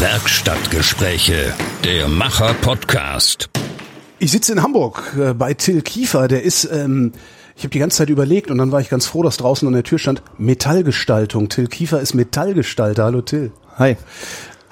[0.00, 3.50] Werkstattgespräche, der Macher-Podcast.
[4.20, 7.10] Ich sitze in Hamburg äh, bei Till Kiefer, der ist, ähm,
[7.56, 9.74] ich habe die ganze Zeit überlegt und dann war ich ganz froh, dass draußen an
[9.74, 11.48] der Tür stand Metallgestaltung.
[11.48, 13.02] Till Kiefer ist Metallgestalter.
[13.02, 13.50] Hallo Till.
[13.76, 13.96] Hi.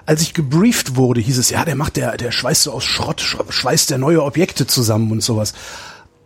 [0.05, 3.21] Als ich gebrieft wurde, hieß es, ja, der macht, der, der schweißt so aus Schrott,
[3.21, 5.55] schweißt der neue Objekte zusammen und sowas.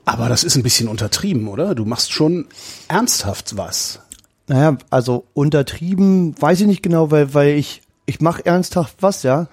[0.05, 1.75] Aber das ist ein bisschen untertrieben, oder?
[1.75, 2.49] Du machst schon
[2.89, 4.01] ernsthaft was.
[4.47, 9.47] Naja, also untertrieben weiß ich nicht genau, weil, weil ich, ich mache ernsthaft was, ja.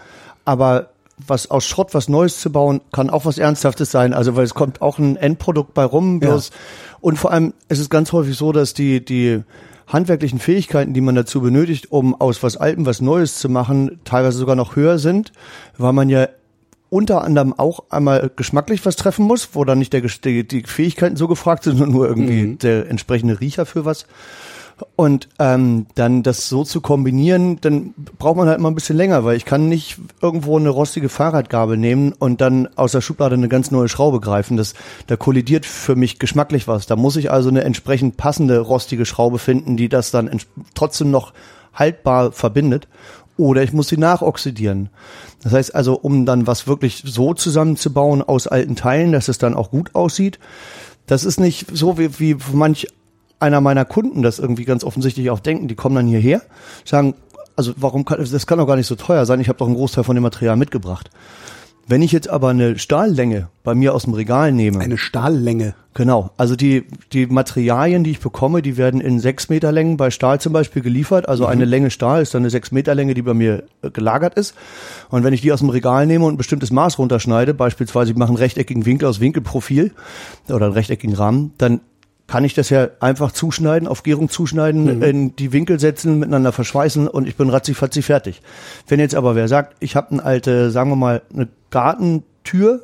[0.43, 0.89] Aber
[1.25, 4.13] was aus Schrott was Neues zu bauen, kann auch was Ernsthaftes sein.
[4.13, 6.19] Also weil es kommt auch ein Endprodukt bei rum.
[6.19, 6.55] Bloß, ja.
[6.99, 9.43] Und vor allem es ist ganz häufig so, dass die, die
[9.87, 14.37] handwerklichen Fähigkeiten, die man dazu benötigt, um aus was Altem was Neues zu machen, teilweise
[14.37, 15.31] sogar noch höher sind,
[15.77, 16.27] weil man ja
[16.89, 21.15] unter anderem auch einmal geschmacklich was treffen muss, wo dann nicht der, die, die Fähigkeiten
[21.15, 22.57] so gefragt sind, sondern nur irgendwie mhm.
[22.59, 24.07] der entsprechende Riecher für was.
[24.95, 29.25] Und ähm, dann das so zu kombinieren, dann braucht man halt mal ein bisschen länger,
[29.25, 33.47] weil ich kann nicht irgendwo eine rostige Fahrradgabel nehmen und dann aus der Schublade eine
[33.47, 34.55] ganz neue Schraube greifen.
[34.55, 34.75] Das,
[35.07, 36.85] da kollidiert für mich geschmacklich was.
[36.85, 40.29] Da muss ich also eine entsprechend passende rostige Schraube finden, die das dann
[40.75, 41.33] trotzdem noch
[41.73, 42.87] haltbar verbindet.
[43.35, 44.89] Oder ich muss sie nachoxidieren.
[45.43, 49.53] Das heißt also, um dann was wirklich so zusammenzubauen aus alten Teilen, dass es dann
[49.53, 50.39] auch gut aussieht,
[51.07, 52.87] das ist nicht so wie, wie manch
[53.39, 55.67] einer meiner Kunden das irgendwie ganz offensichtlich auch denken.
[55.67, 56.41] Die kommen dann hierher,
[56.85, 57.15] sagen,
[57.55, 59.75] also warum kann, das kann doch gar nicht so teuer sein, ich habe doch einen
[59.75, 61.09] Großteil von dem Material mitgebracht.
[61.89, 64.81] Wenn ich jetzt aber eine Stahllänge bei mir aus dem Regal nehme.
[64.81, 65.73] Eine Stahllänge.
[65.93, 66.31] Genau.
[66.35, 66.83] Also die,
[67.13, 70.81] die Materialien, die ich bekomme, die werden in sechs Meter Längen bei Stahl zum Beispiel
[70.81, 71.29] geliefert.
[71.29, 71.49] Also mhm.
[71.51, 74.53] eine Länge Stahl ist dann eine sechs Meter Länge, die bei mir äh, gelagert ist.
[75.09, 78.17] Und wenn ich die aus dem Regal nehme und ein bestimmtes Maß runterschneide, beispielsweise ich
[78.17, 79.93] mache einen rechteckigen Winkel aus Winkelprofil
[80.49, 81.79] oder einen rechteckigen Rahmen, dann
[82.27, 85.03] kann ich das ja einfach zuschneiden, auf Gärung zuschneiden, mhm.
[85.03, 88.41] in die Winkel setzen, miteinander verschweißen und ich bin ratzi fertig.
[88.87, 92.83] Wenn jetzt aber wer sagt, ich habe eine alte, sagen wir mal, eine Gartentür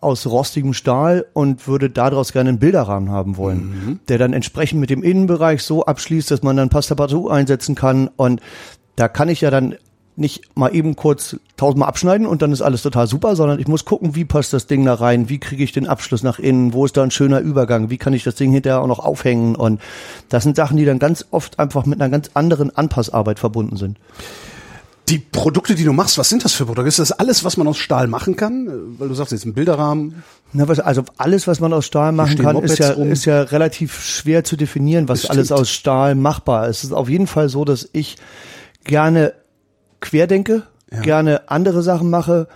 [0.00, 4.00] aus rostigem Stahl und würde daraus gerne einen Bilderrahmen haben wollen, mhm.
[4.08, 8.10] der dann entsprechend mit dem Innenbereich so abschließt, dass man dann Pasta Partout einsetzen kann
[8.16, 8.42] und
[8.94, 9.76] da kann ich ja dann
[10.16, 13.84] nicht mal eben kurz tausendmal abschneiden und dann ist alles total super, sondern ich muss
[13.84, 16.84] gucken, wie passt das Ding da rein, wie kriege ich den Abschluss nach innen, wo
[16.84, 19.80] ist da ein schöner Übergang, wie kann ich das Ding hinterher auch noch aufhängen und
[20.28, 23.98] das sind Sachen, die dann ganz oft einfach mit einer ganz anderen Anpassarbeit verbunden sind.
[25.08, 26.88] Die Produkte, die du machst, was sind das für Produkte?
[26.88, 28.98] Ist das alles, was man aus Stahl machen kann?
[28.98, 30.24] Weil du sagst jetzt ein Bilderrahmen.
[30.52, 34.02] Na, was, also alles, was man aus Stahl machen kann, ist ja, ist ja relativ
[34.02, 36.78] schwer zu definieren, was alles aus Stahl machbar ist.
[36.78, 38.16] Es ist auf jeden Fall so, dass ich
[38.82, 39.32] gerne
[40.06, 40.62] querdenke,
[40.92, 41.00] ja.
[41.00, 42.48] gerne andere Sachen mache,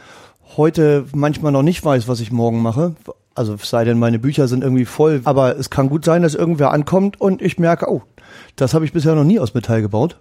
[0.57, 2.95] heute manchmal noch nicht weiß, was ich morgen mache.
[3.35, 5.21] Also sei denn, meine Bücher sind irgendwie voll.
[5.25, 8.03] Aber es kann gut sein, dass irgendwer ankommt und ich merke, oh,
[8.57, 10.19] das habe ich bisher noch nie aus Metall gebaut.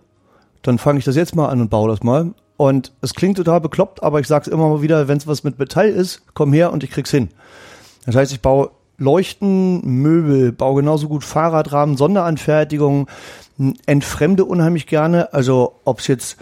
[0.62, 2.34] Dann fange ich das jetzt mal an und baue das mal.
[2.57, 5.44] Und es klingt total bekloppt, aber ich sage es immer mal wieder, wenn es was
[5.44, 7.29] mit Metall ist, komm her und ich krieg's hin.
[8.06, 13.07] Das heißt, ich baue Leuchten, Möbel, baue genauso gut Fahrradrahmen, Sonderanfertigungen,
[13.85, 15.34] entfremde unheimlich gerne.
[15.34, 16.38] Also ob es jetzt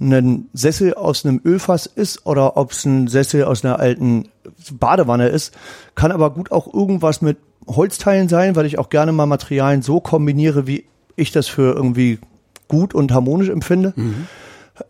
[0.00, 4.28] ein Sessel aus einem Ölfass ist oder ob es ein Sessel aus einer alten
[4.72, 5.54] Badewanne ist,
[5.94, 10.00] kann aber gut auch irgendwas mit Holzteilen sein, weil ich auch gerne mal Materialien so
[10.00, 10.84] kombiniere, wie
[11.16, 12.18] ich das für irgendwie
[12.66, 13.92] gut und harmonisch empfinde.
[13.94, 14.26] Mhm.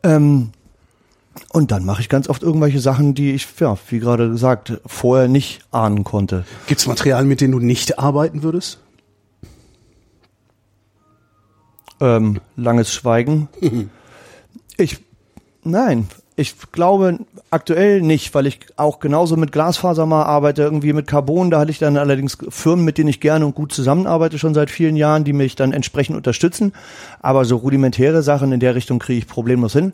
[0.04, 0.50] Ähm,
[1.48, 5.26] und dann mache ich ganz oft irgendwelche Sachen, die ich, ja, wie gerade gesagt, vorher
[5.26, 6.44] nicht ahnen konnte.
[6.66, 8.78] Gibt es Materialien, mit denen du nicht arbeiten würdest?
[12.00, 13.48] Ähm, langes Schweigen.
[14.80, 14.98] Ich,
[15.62, 17.18] nein, ich glaube
[17.50, 21.50] aktuell nicht, weil ich auch genauso mit Glasfaser mal arbeite, irgendwie mit Carbon.
[21.50, 24.70] Da hatte ich dann allerdings Firmen, mit denen ich gerne und gut zusammenarbeite, schon seit
[24.70, 26.72] vielen Jahren, die mich dann entsprechend unterstützen.
[27.20, 29.92] Aber so rudimentäre Sachen in der Richtung kriege ich problemlos hin.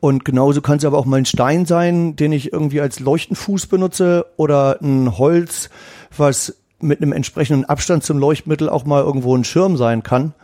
[0.00, 3.68] Und genauso kann es aber auch mal ein Stein sein, den ich irgendwie als Leuchtenfuß
[3.68, 5.70] benutze oder ein Holz,
[6.16, 10.34] was mit einem entsprechenden Abstand zum Leuchtmittel auch mal irgendwo ein Schirm sein kann.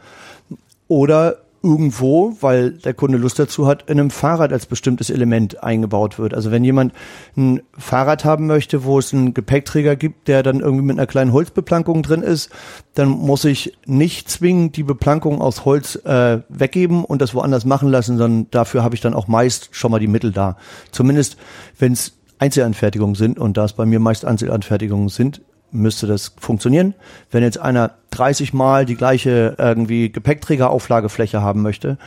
[0.87, 6.19] Oder irgendwo, weil der Kunde Lust dazu hat, in einem Fahrrad als bestimmtes Element eingebaut
[6.19, 6.35] wird.
[6.35, 6.93] Also wenn jemand
[7.37, 11.33] ein Fahrrad haben möchte, wo es einen Gepäckträger gibt, der dann irgendwie mit einer kleinen
[11.33, 12.51] Holzbeplankung drin ist,
[12.95, 17.89] dann muss ich nicht zwingend die Beplankung aus Holz äh, weggeben und das woanders machen
[17.89, 20.57] lassen, sondern dafür habe ich dann auch meist schon mal die Mittel da.
[20.91, 21.37] Zumindest
[21.79, 26.95] wenn es Einzelanfertigungen sind und da es bei mir meist Einzelanfertigungen sind, müsste das funktionieren.
[27.31, 31.99] Wenn jetzt einer 30 Mal die gleiche irgendwie Gepäckträgerauflagefläche haben möchte,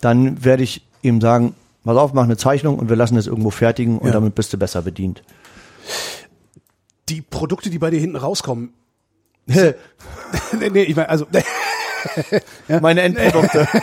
[0.00, 1.54] dann werde ich ihm sagen,
[1.84, 4.12] pass auf, mach eine Zeichnung und wir lassen es irgendwo fertigen und ja.
[4.12, 5.22] damit bist du besser bedient.
[7.08, 8.72] Die Produkte, die bei dir hinten rauskommen.
[9.46, 9.74] nee,
[10.72, 11.26] nee, ich meine, also
[12.80, 13.68] meine Endprodukte.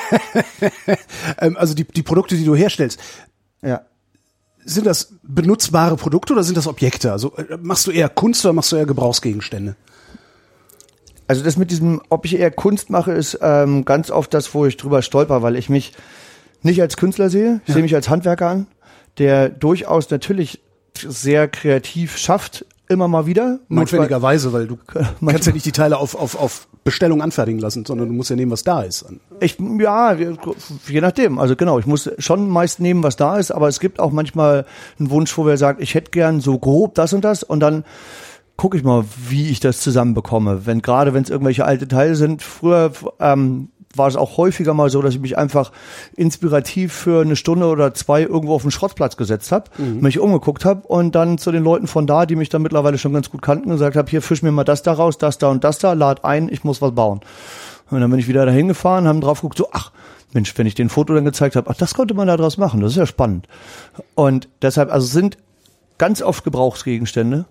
[1.41, 2.99] Ähm, also die, die Produkte, die du herstellst.
[3.61, 3.81] Ja
[4.65, 7.11] sind das benutzbare Produkte oder sind das Objekte?
[7.11, 9.75] Also äh, machst du eher Kunst oder machst du eher Gebrauchsgegenstände?
[11.27, 14.65] Also das mit diesem, ob ich eher Kunst mache, ist ähm, ganz oft das, wo
[14.65, 15.94] ich drüber stolper, weil ich mich
[16.63, 17.61] nicht als Künstler sehe.
[17.63, 17.73] Ich Ja.
[17.75, 18.67] sehe mich als Handwerker an,
[19.19, 20.61] der durchaus natürlich
[20.97, 23.59] sehr kreativ schafft, immer mal wieder.
[23.69, 24.77] Notwendigerweise, weil du
[25.19, 28.29] manchmal- kannst ja nicht die Teile auf, auf, auf Bestellung anfertigen lassen, sondern du musst
[28.29, 29.05] ja nehmen, was da ist.
[29.39, 31.37] Ich, ja, je nachdem.
[31.37, 34.65] Also genau, ich muss schon meist nehmen, was da ist, aber es gibt auch manchmal
[34.97, 37.83] einen Wunsch, wo wer sagt, ich hätte gern so grob das und das und dann
[38.57, 40.65] gucke ich mal, wie ich das zusammenbekomme.
[40.65, 44.89] Wenn gerade, wenn es irgendwelche alte Teile sind, früher ähm, war es auch häufiger mal
[44.89, 45.71] so, dass ich mich einfach
[46.15, 50.88] inspirativ für eine Stunde oder zwei irgendwo auf den Schrottplatz gesetzt habe, mich umgeguckt habe
[50.88, 53.69] und dann zu den Leuten von da, die mich dann mittlerweile schon ganz gut kannten,
[53.69, 56.24] gesagt habe, hier fisch mir mal das da raus, das da und das da, lad
[56.24, 57.21] ein, ich muss was bauen.
[57.89, 59.92] Und dann bin ich wieder dahin gefahren, haben drauf geguckt, so, ach,
[60.33, 62.81] Mensch, wenn ich den Foto dann gezeigt habe, ach, das konnte man da draus machen,
[62.81, 63.47] das ist ja spannend.
[64.13, 65.38] Und deshalb, also sind
[65.97, 67.45] ganz oft Gebrauchsgegenstände.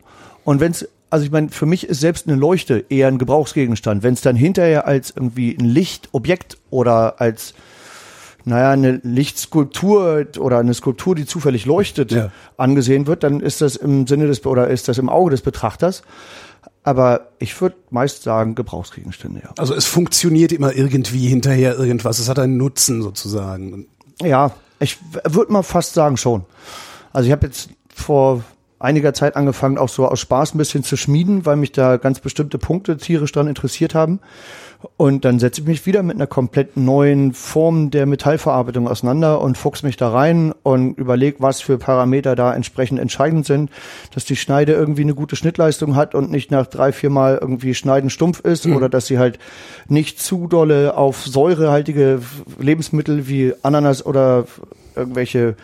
[0.44, 4.02] Und wenn es, also ich meine, für mich ist selbst eine Leuchte eher ein Gebrauchsgegenstand.
[4.02, 7.54] Wenn es dann hinterher als irgendwie ein Lichtobjekt oder als,
[8.44, 12.30] naja, eine Lichtskulptur oder eine Skulptur, die zufällig leuchtet, Ja.
[12.56, 16.02] angesehen wird, dann ist das im Sinne des, oder ist das im Auge des Betrachters.
[16.84, 19.50] Aber ich würde meist sagen Gebrauchsgegenstände, ja.
[19.58, 22.18] Also es funktioniert immer irgendwie hinterher irgendwas.
[22.18, 23.86] Es hat einen Nutzen sozusagen.
[24.22, 26.44] Ja, ich würde mal fast sagen schon.
[27.12, 28.42] Also ich habe jetzt vor
[28.78, 32.20] einiger Zeit angefangen, auch so aus Spaß ein bisschen zu schmieden, weil mich da ganz
[32.20, 34.20] bestimmte Punkte tierisch dran interessiert haben.
[34.96, 39.58] Und dann setze ich mich wieder mit einer komplett neuen Form der Metallverarbeitung auseinander und
[39.58, 43.70] fuchs mich da rein und überlege, was für Parameter da entsprechend entscheidend sind,
[44.14, 47.74] dass die Schneide irgendwie eine gute Schnittleistung hat und nicht nach drei, vier Mal irgendwie
[47.74, 49.40] schneiden stumpf ist oder dass sie halt
[49.88, 52.20] nicht zu dolle auf säurehaltige
[52.60, 54.44] Lebensmittel wie Ananas oder
[54.94, 55.56] irgendwelche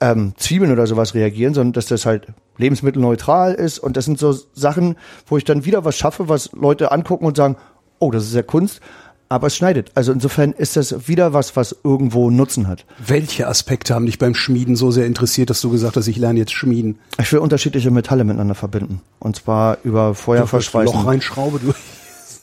[0.00, 3.78] ähm, Zwiebeln oder sowas reagieren, sondern dass das halt lebensmittelneutral ist.
[3.78, 4.96] Und das sind so Sachen,
[5.26, 7.56] wo ich dann wieder was schaffe, was Leute angucken und sagen,
[7.98, 8.80] oh, das ist ja Kunst,
[9.28, 9.90] aber es schneidet.
[9.94, 12.86] Also insofern ist das wieder was, was irgendwo Nutzen hat.
[13.04, 16.38] Welche Aspekte haben dich beim Schmieden so sehr interessiert, dass du gesagt hast, ich lerne
[16.38, 16.98] jetzt Schmieden?
[17.20, 19.02] Ich will unterschiedliche Metalle miteinander verbinden.
[19.18, 20.96] Und zwar über Feuerverschweißen.
[20.96, 21.76] Loch reinschraube durch.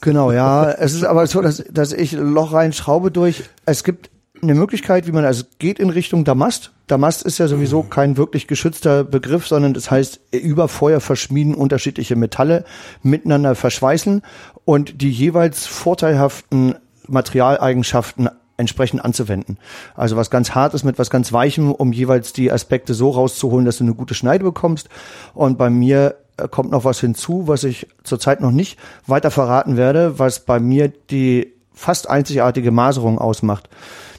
[0.00, 0.70] Genau, ja.
[0.70, 3.44] es ist aber so, dass, dass ich Loch rein schraube durch.
[3.64, 4.10] Es gibt
[4.42, 6.72] eine Möglichkeit, wie man, also geht in Richtung Damast.
[6.86, 12.16] Damast ist ja sowieso kein wirklich geschützter Begriff, sondern das heißt, über Feuer verschmieden unterschiedliche
[12.16, 12.64] Metalle
[13.02, 14.22] miteinander verschweißen
[14.64, 16.76] und die jeweils vorteilhaften
[17.08, 19.58] Materialeigenschaften entsprechend anzuwenden.
[19.94, 23.78] Also was ganz Hartes mit was ganz Weichem, um jeweils die Aspekte so rauszuholen, dass
[23.78, 24.88] du eine gute Schneide bekommst.
[25.34, 29.76] Und bei mir äh, kommt noch was hinzu, was ich zurzeit noch nicht weiter verraten
[29.76, 33.68] werde, was bei mir die fast einzigartige Maserung ausmacht.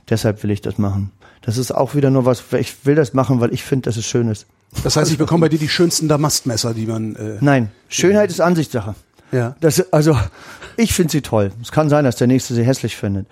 [0.10, 1.12] Deshalb will ich das machen.
[1.42, 4.06] Das ist auch wieder nur was, ich will das machen, weil ich finde, dass es
[4.06, 4.48] schön ist.
[4.84, 7.16] Das heißt, ich bekomme bei dir die schönsten Damastmesser, die man.
[7.16, 8.96] Äh, Nein, Schönheit ist Ansichtssache.
[9.32, 9.56] ja.
[9.60, 10.18] Das, also,
[10.76, 11.52] ich finde sie toll.
[11.62, 13.28] Es kann sein, dass der Nächste sie hässlich findet.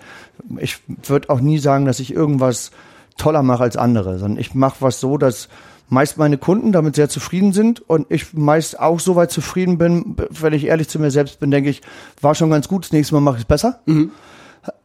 [0.58, 2.70] Ich würde auch nie sagen, dass ich irgendwas
[3.18, 5.48] toller mache als andere, sondern ich mache was so, dass
[5.88, 10.16] meist meine Kunden damit sehr zufrieden sind und ich meist auch so weit zufrieden bin,
[10.30, 11.80] wenn ich ehrlich zu mir selbst bin, denke ich,
[12.20, 13.80] war schon ganz gut, das nächste Mal mache ich es besser.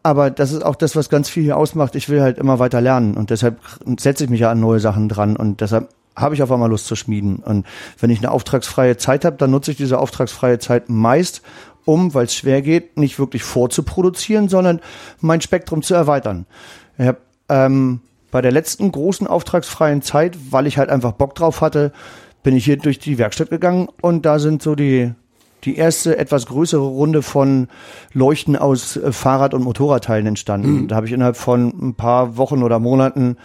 [0.03, 1.95] Aber das ist auch das, was ganz viel hier ausmacht.
[1.95, 3.59] Ich will halt immer weiter lernen und deshalb
[3.99, 6.87] setze ich mich ja an neue Sachen dran und deshalb habe ich auf einmal Lust
[6.87, 7.37] zu schmieden.
[7.37, 7.65] Und
[7.99, 11.41] wenn ich eine auftragsfreie Zeit habe, dann nutze ich diese auftragsfreie Zeit meist,
[11.85, 14.81] um, weil es schwer geht, nicht wirklich vorzuproduzieren, sondern
[15.19, 16.45] mein Spektrum zu erweitern.
[16.97, 17.19] Ich habe
[17.49, 21.91] ähm, bei der letzten großen auftragsfreien Zeit, weil ich halt einfach Bock drauf hatte,
[22.43, 25.13] bin ich hier durch die Werkstatt gegangen und da sind so die
[25.63, 27.67] die erste etwas größere Runde von
[28.13, 30.87] Leuchten aus äh, Fahrrad- und Motorradteilen entstanden.
[30.87, 33.37] Da habe ich innerhalb von ein paar Wochen oder Monaten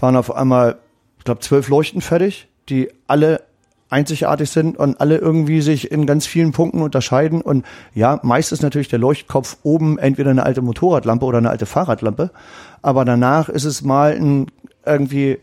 [0.00, 0.78] waren auf einmal,
[1.18, 3.42] ich glaube, zwölf Leuchten fertig, die alle
[3.88, 7.40] einzigartig sind und alle irgendwie sich in ganz vielen Punkten unterscheiden.
[7.40, 11.66] Und ja, meist ist natürlich der Leuchtkopf oben entweder eine alte Motorradlampe oder eine alte
[11.66, 12.30] Fahrradlampe.
[12.82, 14.46] Aber danach ist es mal ein
[14.84, 15.38] irgendwie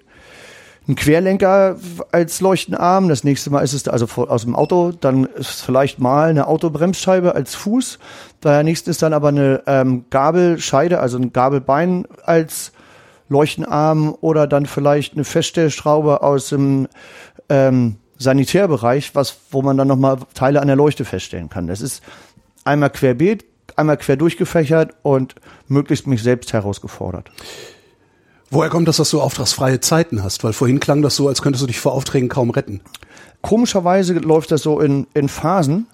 [0.88, 1.78] ein Querlenker
[2.12, 3.08] als Leuchtenarm.
[3.08, 4.92] Das nächste Mal ist es also aus dem Auto.
[4.92, 8.00] Dann ist vielleicht mal eine Autobremsscheibe als Fuß.
[8.44, 12.74] Der nächste ist dann aber eine ähm, Gabelscheide, also ein Gabelbein als
[13.30, 16.88] Leuchtenarm oder dann vielleicht eine Feststellschraube aus dem
[17.50, 21.68] ähm, Sanitärbereich, was, wo man dann nochmal Teile an der Leuchte feststellen kann.
[21.68, 22.04] Das ist
[22.66, 25.36] einmal querbeet, einmal quer durchgefächert und
[25.68, 27.32] möglichst mich selbst herausgefordert.
[28.54, 30.44] Woher kommt das, dass du auftragsfreie Zeiten hast?
[30.44, 32.82] Weil vorhin klang das so, als könntest du dich vor Aufträgen kaum retten.
[33.42, 35.88] Komischerweise läuft das so in, in Phasen.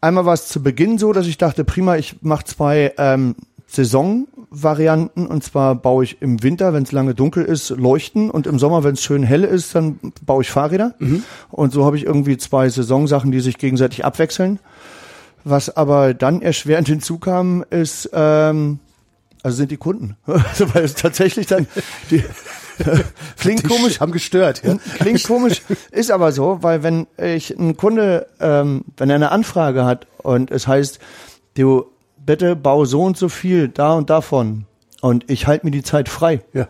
[0.00, 3.34] Einmal war es zu Beginn so, dass ich dachte, prima, ich mache zwei ähm,
[3.66, 8.60] Saisonvarianten und zwar baue ich im Winter, wenn es lange dunkel ist, Leuchten und im
[8.60, 10.94] Sommer, wenn es schön hell ist, dann baue ich Fahrräder.
[11.50, 14.60] Und so habe ich irgendwie zwei Saisonsachen, die sich gegenseitig abwechseln.
[15.42, 18.78] Was aber dann erschwerend hinzukam, ist, ähm,
[19.42, 20.16] also sind die Kunden.
[20.26, 21.66] Also weil es tatsächlich dann
[22.10, 22.24] die,
[23.38, 24.62] klingt Die komisch, haben gestört.
[24.64, 24.76] Ja?
[24.98, 29.84] Klingt komisch, ist aber so, weil wenn ich ein Kunde, ähm, wenn er eine Anfrage
[29.84, 31.00] hat und es heißt,
[31.54, 31.86] du
[32.24, 34.66] bitte bau so und so viel da und davon
[35.00, 36.68] und ich halte mir die Zeit frei Ja.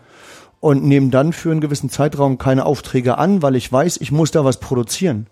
[0.59, 4.31] und nehme dann für einen gewissen Zeitraum keine Aufträge an, weil ich weiß, ich muss
[4.31, 5.27] da was produzieren.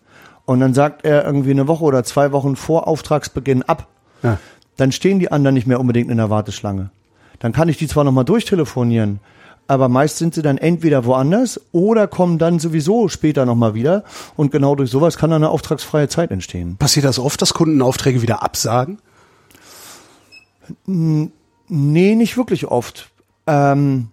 [0.46, 3.88] Und dann sagt er irgendwie eine Woche oder zwei Wochen vor Auftragsbeginn ab.
[4.24, 4.38] Ja.
[4.77, 6.91] Dann stehen die anderen nicht mehr unbedingt in der Warteschlange.
[7.39, 9.20] Dann kann ich die zwar nochmal durchtelefonieren,
[9.67, 14.03] aber meist sind sie dann entweder woanders oder kommen dann sowieso später nochmal wieder.
[14.36, 16.77] Und genau durch sowas kann dann eine auftragsfreie Zeit entstehen.
[16.77, 19.00] Passiert das oft, dass Kunden Aufträge wieder absagen?
[20.86, 23.10] Nee, nicht wirklich oft.
[23.46, 24.10] Ähm,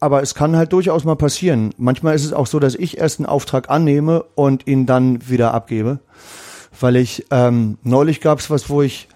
[0.00, 1.74] aber es kann halt durchaus mal passieren.
[1.76, 5.54] Manchmal ist es auch so, dass ich erst einen Auftrag annehme und ihn dann wieder
[5.54, 6.00] abgebe.
[6.78, 9.08] Weil ich, ähm, neulich gab es was, wo ich,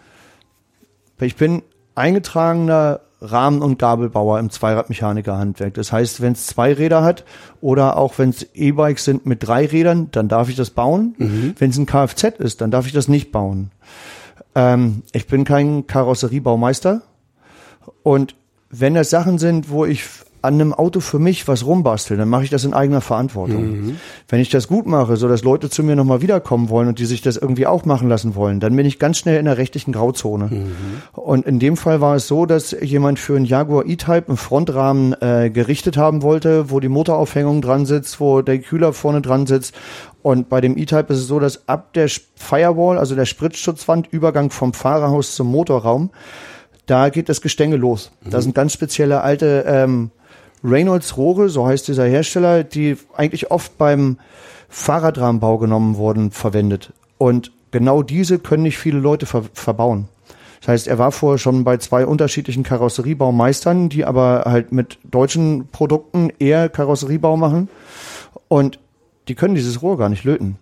[1.20, 1.62] ich bin
[1.94, 5.74] eingetragener Rahmen- und Gabelbauer im Zweiradmechanikerhandwerk.
[5.74, 7.24] Das heißt, wenn es zwei Räder hat
[7.60, 11.14] oder auch wenn es E-Bikes sind mit drei Rädern, dann darf ich das bauen.
[11.58, 13.70] Wenn es ein Kfz ist, dann darf ich das nicht bauen.
[14.54, 17.02] Ähm, ich bin kein Karosseriebaumeister.
[18.02, 18.36] Und
[18.70, 20.04] wenn das Sachen sind, wo ich
[20.44, 23.96] an einem Auto für mich was rumbastel, dann mache ich das in eigener Verantwortung.
[24.28, 27.06] Wenn ich das gut mache, so dass Leute zu mir nochmal wiederkommen wollen und die
[27.06, 29.92] sich das irgendwie auch machen lassen wollen, dann bin ich ganz schnell in der rechtlichen
[29.92, 30.66] Grauzone.
[31.12, 35.14] Und in dem Fall war es so, dass jemand für einen Jaguar E-Type einen Frontrahmen
[35.20, 39.74] äh, gerichtet haben wollte, wo die Motoraufhängung dran sitzt, wo der Kühler vorne dran sitzt.
[40.22, 44.50] Und bei dem E-Type ist es so, dass ab der Firewall, also der Spritzschutzwand, Übergang
[44.50, 46.10] vom Fahrerhaus zum Motorraum,
[46.86, 48.10] da geht das Gestänge los.
[48.24, 50.10] Da sind ganz spezielle alte ähm,
[50.64, 54.18] Reynolds-Rohre, so heißt dieser Hersteller, die eigentlich oft beim
[54.68, 56.92] Fahrradrahmenbau genommen wurden, verwendet.
[57.18, 60.08] Und genau diese können nicht viele Leute ver verbauen.
[60.60, 65.68] Das heißt, er war vorher schon bei zwei unterschiedlichen Karosseriebaumeistern, die aber halt mit deutschen
[65.68, 67.68] Produkten eher Karosseriebau machen.
[68.48, 68.78] Und
[69.28, 70.56] die können dieses Rohr gar nicht löten.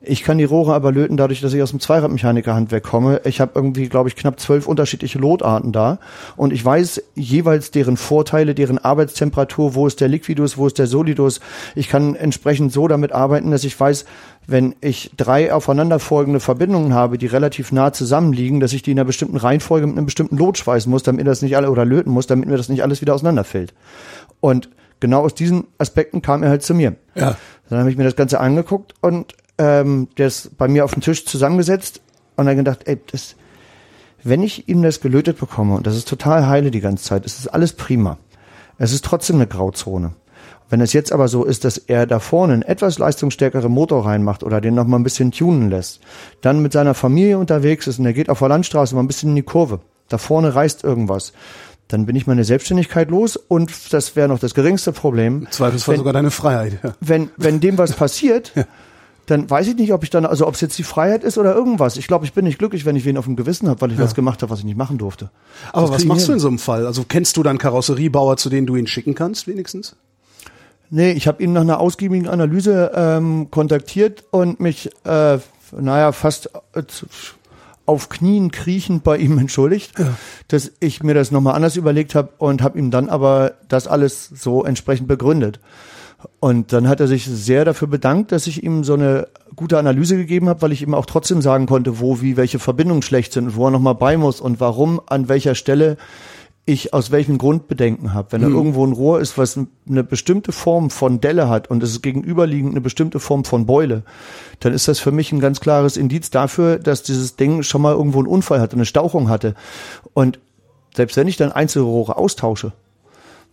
[0.00, 3.20] Ich kann die Rohre aber löten, dadurch, dass ich aus dem Zweiradmechanikerhandwerk komme.
[3.24, 5.98] Ich habe irgendwie, glaube ich, knapp zwölf unterschiedliche Lotarten da.
[6.36, 10.86] Und ich weiß jeweils deren Vorteile, deren Arbeitstemperatur, wo ist der Liquidus, wo ist der
[10.86, 11.40] Solidus.
[11.74, 14.04] Ich kann entsprechend so damit arbeiten, dass ich weiß,
[14.46, 19.04] wenn ich drei aufeinanderfolgende Verbindungen habe, die relativ nah zusammenliegen, dass ich die in einer
[19.04, 22.12] bestimmten Reihenfolge mit einem bestimmten Lot schweißen muss, damit mir das nicht alle oder löten
[22.12, 23.74] muss, damit mir das nicht alles wieder auseinanderfällt.
[24.38, 26.94] Und genau aus diesen Aspekten kam er halt zu mir.
[27.16, 27.36] Ja.
[27.68, 31.02] Dann habe ich mir das Ganze angeguckt und ähm, der ist bei mir auf den
[31.02, 32.00] Tisch zusammengesetzt
[32.36, 33.36] und dann gedacht, ey, das,
[34.22, 37.38] wenn ich ihm das gelötet bekomme, und das ist total heile die ganze Zeit, es
[37.38, 38.18] ist alles prima.
[38.78, 40.12] Es ist trotzdem eine Grauzone.
[40.70, 44.42] Wenn es jetzt aber so ist, dass er da vorne einen etwas leistungsstärkeren Motor reinmacht
[44.44, 46.00] oder den noch mal ein bisschen tunen lässt,
[46.42, 49.30] dann mit seiner Familie unterwegs ist und er geht auf der Landstraße mal ein bisschen
[49.30, 51.32] in die Kurve, da vorne reißt irgendwas,
[51.88, 55.46] dann bin ich meine Selbstständigkeit los und das wäre noch das geringste Problem.
[55.50, 56.78] Zweifelsfall sogar deine Freiheit.
[56.82, 56.94] Ja.
[57.00, 58.52] wenn, wenn dem was passiert,
[59.28, 61.54] dann weiß ich nicht, ob ich dann, also ob es jetzt die Freiheit ist oder
[61.54, 61.98] irgendwas.
[61.98, 63.98] Ich glaube, ich bin nicht glücklich, wenn ich wen auf dem Gewissen habe, weil ich
[63.98, 65.30] was gemacht habe, was ich nicht machen durfte.
[65.72, 66.86] Aber Das was machst du in so einem Fall?
[66.86, 69.96] Also kennst du dann Karosseriebauer, zu denen du ihn schicken kannst, wenigstens?
[70.88, 75.38] Nee, ich habe ihn nach einer ausgiebigen Analyse ähm, kontaktiert und mich, äh,
[75.78, 76.82] naja, fast äh,
[77.84, 79.92] auf Knien kriechend bei ihm entschuldigt,
[80.48, 84.26] dass ich mir das nochmal anders überlegt habe und habe ihm dann aber das alles
[84.26, 85.60] so entsprechend begründet.
[86.40, 90.16] Und dann hat er sich sehr dafür bedankt, dass ich ihm so eine gute Analyse
[90.16, 93.46] gegeben habe, weil ich ihm auch trotzdem sagen konnte, wo, wie, welche Verbindungen schlecht sind
[93.46, 95.96] und wo er nochmal bei muss und warum, an welcher Stelle
[96.68, 98.32] ich aus welchem Grund Bedenken habe.
[98.32, 99.58] Wenn da irgendwo ein Rohr ist, was
[99.88, 104.02] eine bestimmte Form von Delle hat und es ist gegenüberliegend eine bestimmte Form von Beule,
[104.60, 107.94] dann ist das für mich ein ganz klares Indiz dafür, dass dieses Ding schon mal
[107.94, 109.54] irgendwo einen Unfall hatte, eine Stauchung hatte.
[110.12, 110.40] Und
[110.94, 112.72] selbst wenn ich dann einzelne Rohre austausche,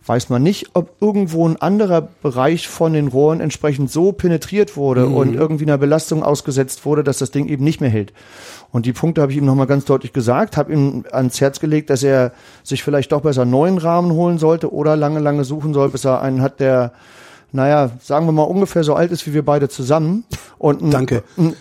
[0.06, 5.06] weiß man nicht, ob irgendwo ein anderer Bereich von den Rohren entsprechend so penetriert wurde
[5.06, 8.12] und irgendwie einer Belastung ausgesetzt wurde, dass das Ding eben nicht mehr hält.
[8.70, 11.90] Und die Punkte habe ich ihm nochmal ganz deutlich gesagt, habe ihm ans Herz gelegt,
[11.90, 12.32] dass er
[12.62, 16.04] sich vielleicht doch besser einen neuen Rahmen holen sollte oder lange, lange suchen soll, bis
[16.04, 16.92] er einen hat, der,
[17.50, 20.24] naja, sagen wir mal ungefähr so alt ist wie wir beide zusammen
[20.58, 21.24] und einen, Danke.
[21.36, 21.56] einen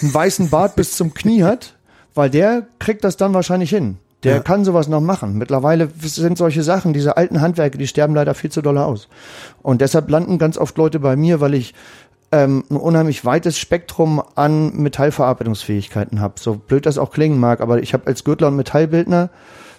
[0.00, 1.74] weißen Bart bis zum Knie hat,
[2.14, 3.98] weil der kriegt das dann wahrscheinlich hin.
[4.24, 4.40] Der Ja.
[4.40, 5.36] kann sowas noch machen.
[5.38, 9.08] Mittlerweile sind solche Sachen, diese alten Handwerke, die sterben leider viel zu doll aus.
[9.62, 11.74] Und deshalb landen ganz oft Leute bei mir, weil ich
[12.32, 16.34] ähm, ein unheimlich weites Spektrum an Metallverarbeitungsfähigkeiten habe.
[16.40, 19.30] So blöd das auch klingen mag, aber ich habe als Gürtler und Metallbildner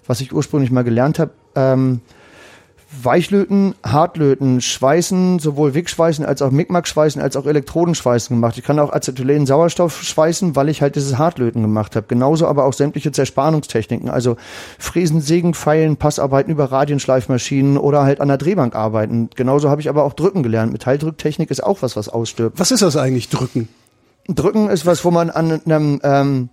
[0.08, 1.32] was ich ursprünglich mal gelernt habe.
[1.56, 2.02] Ähm,
[3.04, 8.58] Weichlöten, Hartlöten, Schweißen, sowohl Wickschweißen als auch Micmac-Schweißen als auch Elektrodenschweißen gemacht.
[8.58, 12.08] Ich kann auch Acetylen Sauerstoff schweißen, weil ich halt dieses Hartlöten gemacht habe.
[12.08, 14.38] Genauso aber auch sämtliche Zerspannungstechniken, also
[14.80, 19.30] Fräsen, Sägen, Pfeilen, Passarbeiten über Radienschleifmaschinen oder halt an der Drehbank arbeiten.
[19.36, 20.72] Genauso habe ich aber auch Drücken gelernt.
[20.72, 22.60] Metalldrücktechnik ist auch was, was ausstirbt.
[22.60, 23.68] Was ist das eigentlich, Drücken?
[24.28, 26.50] Drücken ist was, wo man an einem ähm,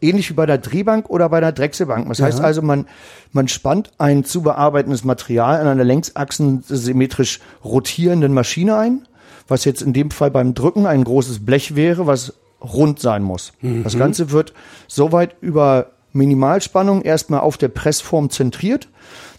[0.00, 2.08] ähnlich wie bei der Drehbank oder bei der Drechselbank.
[2.08, 2.86] Das heißt also, man,
[3.32, 9.08] man spannt ein zu bearbeitendes Material an einer Längsachsen symmetrisch rotierenden Maschine ein,
[9.48, 13.52] was jetzt in dem Fall beim Drücken ein großes Blech wäre, was rund sein muss.
[13.84, 14.52] Das Ganze wird
[14.88, 18.88] soweit über Minimalspannung erstmal auf der Pressform zentriert,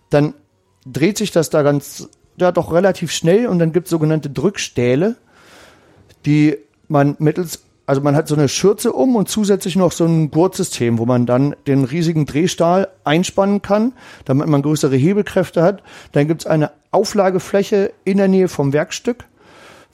[0.09, 0.33] dann
[0.85, 2.07] dreht sich das da ganz,
[2.39, 5.17] ja doch relativ schnell und dann gibt es sogenannte Drückstähle,
[6.25, 10.29] die man mittels also man hat so eine Schürze um und zusätzlich noch so ein
[10.29, 13.93] Gurtsystem, wo man dann den riesigen Drehstahl einspannen kann,
[14.25, 15.81] damit man größere Hebelkräfte hat.
[16.11, 19.23] Dann gibt's eine Auflagefläche in der Nähe vom Werkstück,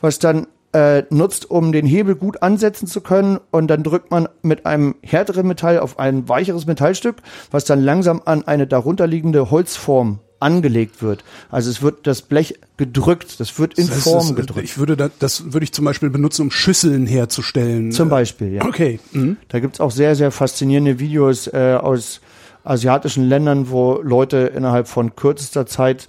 [0.01, 3.39] was dann äh, nutzt, um den Hebel gut ansetzen zu können.
[3.51, 7.17] Und dann drückt man mit einem härteren Metall auf ein weicheres Metallstück,
[7.51, 11.23] was dann langsam an eine darunterliegende Holzform angelegt wird.
[11.49, 14.65] Also es wird das Blech gedrückt, das wird in Das heißt, Form das, gedrückt.
[14.65, 17.91] Ich würde da, das würde ich zum Beispiel benutzen, um Schüsseln herzustellen.
[17.91, 18.65] Zum Beispiel, ja.
[18.65, 18.99] Okay.
[19.11, 19.37] Mhm.
[19.47, 22.21] Da gibt's auch sehr, sehr faszinierende Videos äh, aus
[22.63, 26.07] asiatischen Ländern, wo Leute innerhalb von kürzester Zeit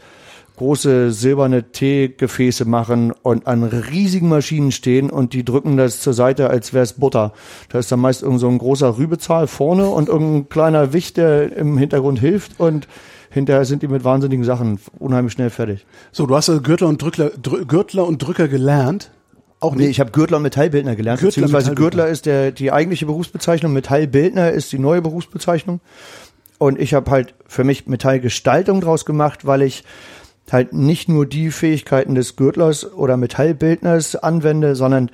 [0.57, 6.49] große silberne Teegefäße machen und an riesigen Maschinen stehen und die drücken das zur Seite,
[6.49, 7.33] als wäre es Butter.
[7.71, 11.57] Da ist dann meist irgend so ein großer Rübezahl vorne und irgendein kleiner Wicht, der
[11.57, 12.87] im Hintergrund hilft und
[13.35, 15.85] hinterher sind die mit wahnsinnigen Sachen unheimlich schnell fertig.
[16.13, 19.11] So, du hast also Gürtler und Drückler, Drü Gürtler und Drücker gelernt.
[19.61, 22.05] Auch Nee, ich habe Gürtler und Metallbildner gelernt, Gürtler, beziehungsweise Metallbildner.
[22.05, 25.81] Gürtler ist der, die eigentliche Berufsbezeichnung, Metallbildner ist die neue Berufsbezeichnung.
[26.59, 29.85] Und ich habe halt für mich Metallgestaltung draus gemacht, weil ich
[30.51, 35.11] halt nicht nur die Fähigkeiten des Gürtlers oder Metallbildners anwende, sondern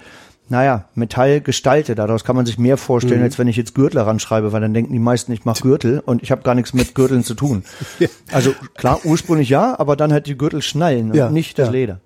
[0.50, 1.94] naja, Metall gestalte.
[1.94, 4.92] Daraus kann man sich mehr vorstellen, als wenn ich jetzt Gürtler ranschreibe, weil dann denken
[4.92, 7.64] die meisten, ich mache Gürtel und ich habe gar nichts mit Gürteln zu tun.
[8.32, 11.72] Also klar, ursprünglich ja, aber dann halt die Gürtel schnallen Ja, und nicht das ja.
[11.72, 12.00] Leder.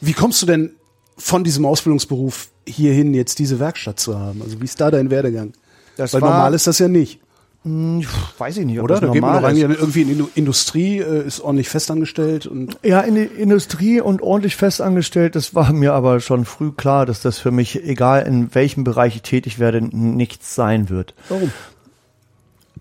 [0.00, 0.70] Wie kommst du denn
[1.16, 4.40] von diesem Ausbildungsberuf hierhin jetzt diese Werkstatt zu haben?
[4.42, 5.52] Also wie ist da dein Werdegang?
[5.96, 7.20] Das Weil war- normal ist das ja nicht,
[7.64, 8.94] Weiß ich nicht, ob oder?
[8.94, 9.64] das Da geht man normal doch ist.
[9.64, 14.00] eigentlich irgendwie in die Indu- Industrie, äh, ist ordentlich festangestellt und Ja, in die Industrie
[14.00, 18.26] und ordentlich festangestellt, das war mir aber schon früh klar, dass das für mich, egal
[18.26, 21.14] in welchem Bereich ich tätig werde, nichts sein wird.
[21.28, 21.52] warum?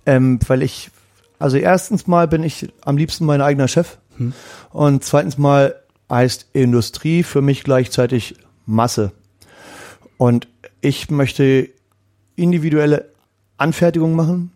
[0.07, 0.89] Ähm, weil ich,
[1.37, 3.97] also erstens mal bin ich am liebsten mein eigener Chef
[4.71, 5.75] und zweitens mal
[6.09, 9.11] heißt Industrie für mich gleichzeitig Masse.
[10.17, 10.47] Und
[10.81, 11.69] ich möchte
[12.35, 13.09] individuelle
[13.57, 14.51] Anfertigung machen,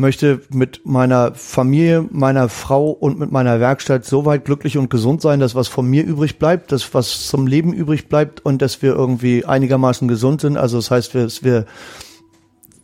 [0.00, 5.22] möchte mit meiner Familie, meiner Frau und mit meiner Werkstatt so weit glücklich und gesund
[5.22, 8.82] sein, dass was von mir übrig bleibt, dass was zum Leben übrig bleibt und dass
[8.82, 10.56] wir irgendwie einigermaßen gesund sind.
[10.56, 11.66] Also das heißt, dass wir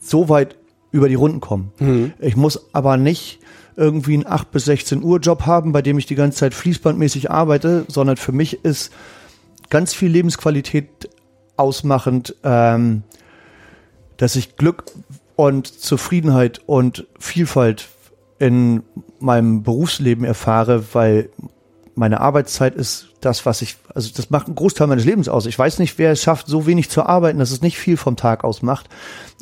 [0.00, 0.56] so weit
[0.92, 1.72] über die Runden kommen.
[2.20, 3.40] Ich muss aber nicht
[3.76, 7.30] irgendwie einen 8 bis 16 Uhr Job haben, bei dem ich die ganze Zeit fließbandmäßig
[7.30, 8.92] arbeite, sondern für mich ist
[9.68, 11.10] ganz viel Lebensqualität
[11.56, 13.02] ausmachend, ähm,
[14.16, 14.84] dass ich Glück
[15.36, 17.88] und Zufriedenheit und Vielfalt
[18.38, 18.82] in
[19.20, 21.30] meinem Berufsleben erfahre, weil
[21.94, 25.46] meine Arbeitszeit ist das, was ich, also das macht einen Großteil meines Lebens aus.
[25.46, 28.16] Ich weiß nicht, wer es schafft, so wenig zu arbeiten, dass es nicht viel vom
[28.16, 28.88] Tag aus macht.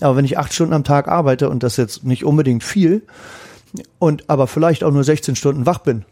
[0.01, 3.03] Aber wenn ich acht Stunden am Tag arbeite und das jetzt nicht unbedingt viel
[3.99, 6.05] und aber vielleicht auch nur 16 Stunden wach bin,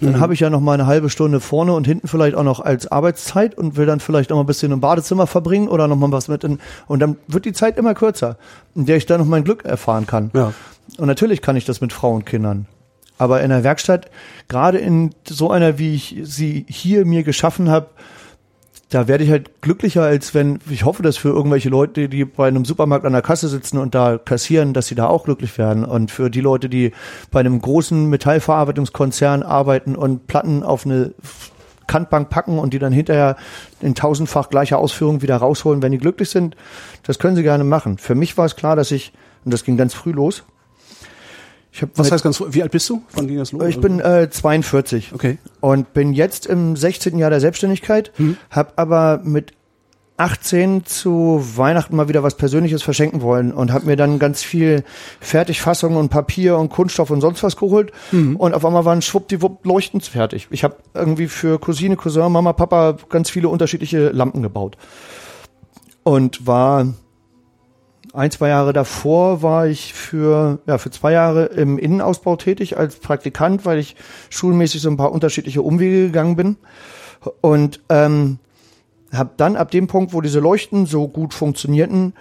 [0.00, 2.60] dann habe ich ja noch mal eine halbe Stunde vorne und hinten vielleicht auch noch
[2.60, 5.96] als Arbeitszeit und will dann vielleicht noch mal ein bisschen im Badezimmer verbringen oder noch
[5.96, 8.36] mal was mit in, und dann wird die Zeit immer kürzer,
[8.74, 10.30] in der ich dann noch mein Glück erfahren kann.
[10.34, 10.52] Ja.
[10.98, 12.66] Und natürlich kann ich das mit Frauen und Kindern.
[13.18, 14.10] Aber in der Werkstatt,
[14.48, 17.88] gerade in so einer, wie ich sie hier mir geschaffen habe,
[18.90, 22.48] da werde ich halt glücklicher, als wenn, ich hoffe, dass für irgendwelche Leute, die bei
[22.48, 25.84] einem Supermarkt an der Kasse sitzen und da kassieren, dass sie da auch glücklich werden.
[25.84, 26.92] Und für die Leute, die
[27.30, 31.14] bei einem großen Metallverarbeitungskonzern arbeiten und Platten auf eine
[31.86, 33.36] Kantbank packen und die dann hinterher
[33.80, 36.56] in tausendfach gleicher Ausführung wieder rausholen, wenn die glücklich sind,
[37.04, 37.96] das können sie gerne machen.
[37.96, 39.12] Für mich war es klar, dass ich,
[39.44, 40.42] und das ging ganz früh los,
[41.72, 43.02] ich habe Was heißt ganz, wie alt bist du?
[43.12, 43.62] Wann ging das los?
[43.68, 45.38] ich bin äh, 42 Okay.
[45.60, 47.18] und bin jetzt im 16.
[47.18, 48.36] Jahr der Selbstständigkeit, Mhm.
[48.50, 49.52] habe aber mit
[50.16, 54.84] 18 zu Weihnachten mal wieder was Persönliches verschenken wollen und habe mir dann ganz viel
[55.20, 58.36] Fertigfassungen und Papier und Kunststoff und sonst was geholt Mhm.
[58.36, 60.48] und auf einmal waren schwuppdiwupp Leuchtens fertig.
[60.50, 64.76] Ich habe irgendwie für Cousine, Cousin, Mama, Papa ganz viele unterschiedliche Lampen gebaut
[66.02, 66.86] und war
[68.12, 72.96] ein, zwei Jahre davor war ich für, ja, für zwei Jahre im Innenausbau tätig als
[72.96, 73.96] Praktikant, weil ich
[74.30, 76.56] schulmäßig so ein paar unterschiedliche Umwege gegangen bin.
[77.40, 78.38] Und ähm,
[79.12, 82.14] habe dann ab dem Punkt, wo diese Leuchten so gut funktionierten,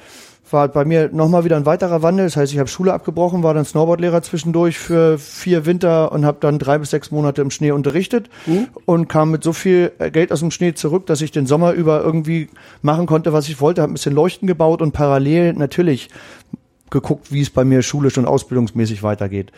[0.51, 2.25] war bei mir nochmal wieder ein weiterer Wandel.
[2.25, 6.37] Das heißt, ich habe Schule abgebrochen, war dann Snowboardlehrer zwischendurch für vier Winter und habe
[6.41, 8.67] dann drei bis sechs Monate im Schnee unterrichtet mhm.
[8.85, 12.01] und kam mit so viel Geld aus dem Schnee zurück, dass ich den Sommer über
[12.03, 12.49] irgendwie
[12.81, 13.81] machen konnte, was ich wollte.
[13.81, 16.09] Habe ein bisschen Leuchten gebaut und parallel natürlich
[16.89, 19.51] geguckt, wie es bei mir schulisch und ausbildungsmäßig weitergeht.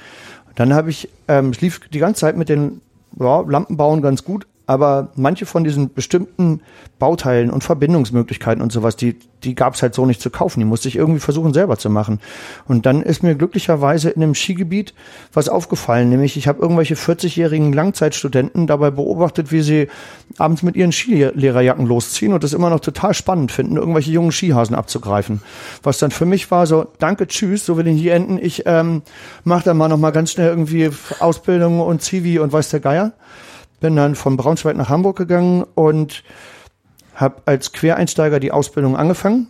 [0.55, 2.81] Dann habe ich, ähm, es lief die ganze Zeit mit den
[3.19, 6.61] ja, Lampenbauen ganz gut, aber manche von diesen bestimmten
[6.97, 10.61] Bauteilen und Verbindungsmöglichkeiten und sowas, die, die gab es halt so nicht zu kaufen.
[10.61, 12.21] Die musste ich irgendwie versuchen selber zu machen.
[12.69, 14.93] Und dann ist mir glücklicherweise in einem Skigebiet
[15.33, 19.89] was aufgefallen, nämlich ich habe irgendwelche 40-jährigen Langzeitstudenten dabei beobachtet, wie sie
[20.37, 24.73] abends mit ihren Skilehrerjacken losziehen und das immer noch total spannend finden, irgendwelche jungen Skihasen
[24.73, 25.41] abzugreifen.
[25.83, 28.39] Was dann für mich war so, danke, tschüss, so will ich hier enden.
[28.41, 29.01] Ich ähm,
[29.43, 33.11] mache dann mal noch mal ganz schnell irgendwie Ausbildung und Zivi und weiß der Geier
[33.81, 36.23] bin dann von Braunschweig nach Hamburg gegangen und
[37.15, 39.49] habe als Quereinsteiger die Ausbildung angefangen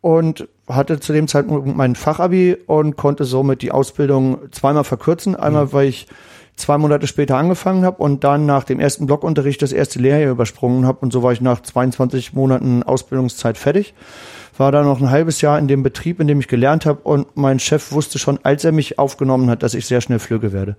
[0.00, 5.36] und hatte zu dem Zeitpunkt mein Fachabi und konnte somit die Ausbildung zweimal verkürzen.
[5.36, 5.72] Einmal, mhm.
[5.72, 6.08] weil ich
[6.56, 10.86] zwei Monate später angefangen habe und dann nach dem ersten Blockunterricht das erste Lehrjahr übersprungen
[10.86, 13.94] habe und so war ich nach 22 Monaten Ausbildungszeit fertig.
[14.56, 17.36] War dann noch ein halbes Jahr in dem Betrieb, in dem ich gelernt habe und
[17.36, 20.76] mein Chef wusste schon, als er mich aufgenommen hat, dass ich sehr schnell Flügge werde.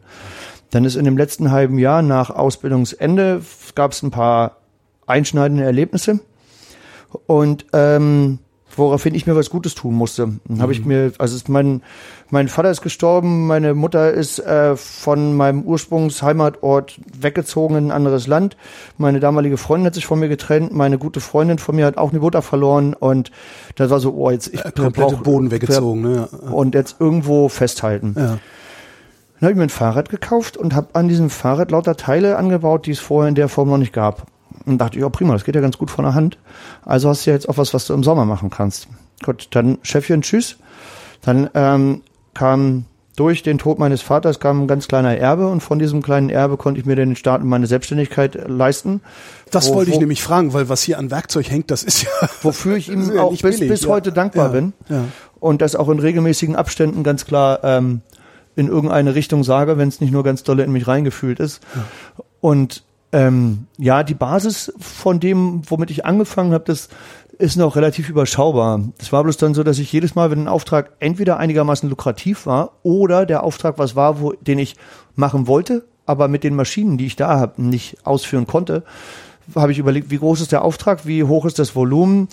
[0.72, 3.42] Dann ist in dem letzten halben Jahr nach Ausbildungsende
[3.76, 4.58] gab es ein paar
[5.06, 6.20] einschneidende Erlebnisse
[7.28, 8.40] und ähm,
[8.76, 10.34] woraufhin ich mir was Gutes tun musste.
[10.48, 10.88] Dann habe ich mhm.
[10.88, 11.82] mir, also mein
[12.32, 18.26] mein Vater ist gestorben, meine Mutter ist äh, von meinem Ursprungsheimatort weggezogen in ein anderes
[18.26, 18.58] Land.
[18.98, 22.12] Meine damalige Freundin hat sich von mir getrennt, meine gute Freundin von mir hat auch
[22.12, 23.32] eine Mutter verloren und
[23.76, 26.28] das war so, oh jetzt ich äh, komplette Boden weggezogen, ne?
[26.28, 28.16] Und jetzt irgendwo festhalten.
[28.18, 28.38] Ja.
[29.40, 32.86] Dann habe ich mir ein Fahrrad gekauft und habe an diesem Fahrrad lauter Teile angebaut,
[32.86, 34.28] die es vorher in der Form noch nicht gab.
[34.66, 36.38] Und dachte ich, ja prima, das geht ja ganz gut von der Hand.
[36.86, 38.88] Also hast du ja jetzt auch was, was du im Sommer machen kannst.
[39.24, 40.58] Gut, dann Chefchen, tschüss.
[41.22, 42.02] Dann ähm,
[42.34, 46.30] kam durch den Tod meines Vaters kam ein ganz kleiner Erbe und von diesem kleinen
[46.30, 49.02] Erbe konnte ich mir den Start in meine Selbstständigkeit leisten.
[49.52, 52.04] Das wo, wollte ich wo, nämlich fragen, weil was hier an Werkzeug hängt, das ist
[52.04, 52.10] ja
[52.42, 53.90] wofür ich ihm ja auch bis, billig, bis ja.
[53.90, 54.74] heute dankbar ja, bin
[55.40, 58.02] und das auch in regelmäßigen Abständen ganz klar ähm,
[58.56, 61.62] in irgendeine Richtung sage, wenn es nicht nur ganz dolle in mich reingefühlt ist.
[61.76, 61.86] Ja.
[62.42, 66.90] Und ähm, ja, die Basis von dem, womit ich angefangen habe, das
[67.38, 68.82] ist noch relativ überschaubar.
[68.98, 72.46] Das war bloß dann so, dass ich jedes Mal, wenn ein Auftrag entweder einigermaßen lukrativ
[72.46, 74.76] war oder der Auftrag was war, wo, den ich
[75.16, 78.84] machen wollte, aber mit den Maschinen, die ich da habe, nicht ausführen konnte,
[79.54, 82.30] habe ich überlegt, wie groß ist der Auftrag, wie hoch ist das Volumen,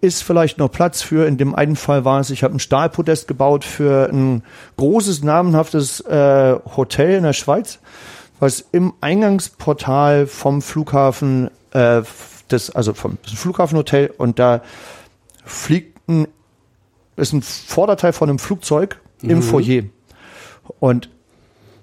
[0.00, 3.26] ist vielleicht noch Platz für, in dem einen Fall war es, ich habe ein Stahlpodest
[3.26, 4.42] gebaut für ein
[4.76, 7.80] großes, namenhaftes äh, Hotel in der Schweiz,
[8.38, 12.02] was im Eingangsportal vom Flughafen, äh,
[12.50, 14.62] des, also vom Flughafenhotel und da
[15.44, 16.28] fliegt ein,
[17.16, 19.30] ist ein Vorderteil von einem Flugzeug mhm.
[19.30, 19.82] im Foyer.
[20.78, 21.10] Und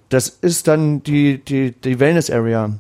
[0.10, 2.72] das ist dann die, die, die Wellness Area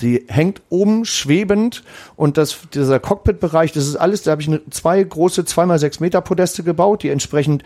[0.00, 1.82] die hängt oben schwebend
[2.16, 6.00] und das, dieser Cockpit-Bereich, das ist alles, da habe ich eine, zwei große, zweimal sechs
[6.00, 7.62] Meter Podeste gebaut, die entsprechend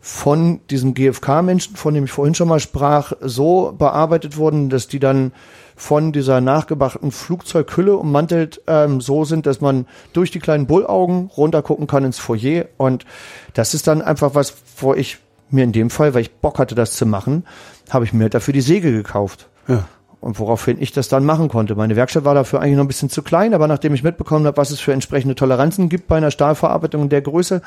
[0.00, 5.00] von diesem GFK-Menschen, von dem ich vorhin schon mal sprach, so bearbeitet wurden, dass die
[5.00, 5.32] dann
[5.74, 11.86] von dieser nachgebachten Flugzeughülle ummantelt ähm, so sind, dass man durch die kleinen Bullaugen runtergucken
[11.86, 12.66] kann ins Foyer.
[12.76, 13.04] Und
[13.52, 15.18] das ist dann einfach was, wo ich
[15.50, 17.44] mir in dem Fall, weil ich Bock hatte, das zu machen,
[17.90, 19.48] habe ich mir dafür die Säge gekauft.
[19.68, 19.86] Ja.
[20.26, 21.76] Und woraufhin ich das dann machen konnte.
[21.76, 24.56] Meine Werkstatt war dafür eigentlich noch ein bisschen zu klein, aber nachdem ich mitbekommen habe,
[24.56, 27.62] was es für entsprechende Toleranzen gibt bei einer Stahlverarbeitung in der Größe,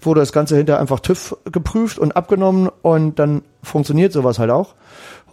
[0.00, 4.76] wurde das Ganze hinterher einfach TÜV geprüft und abgenommen und dann funktioniert sowas halt auch.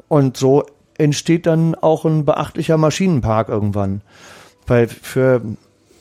[0.07, 0.65] Und so
[0.97, 4.01] entsteht dann auch ein beachtlicher Maschinenpark irgendwann.
[4.65, 5.43] Weil für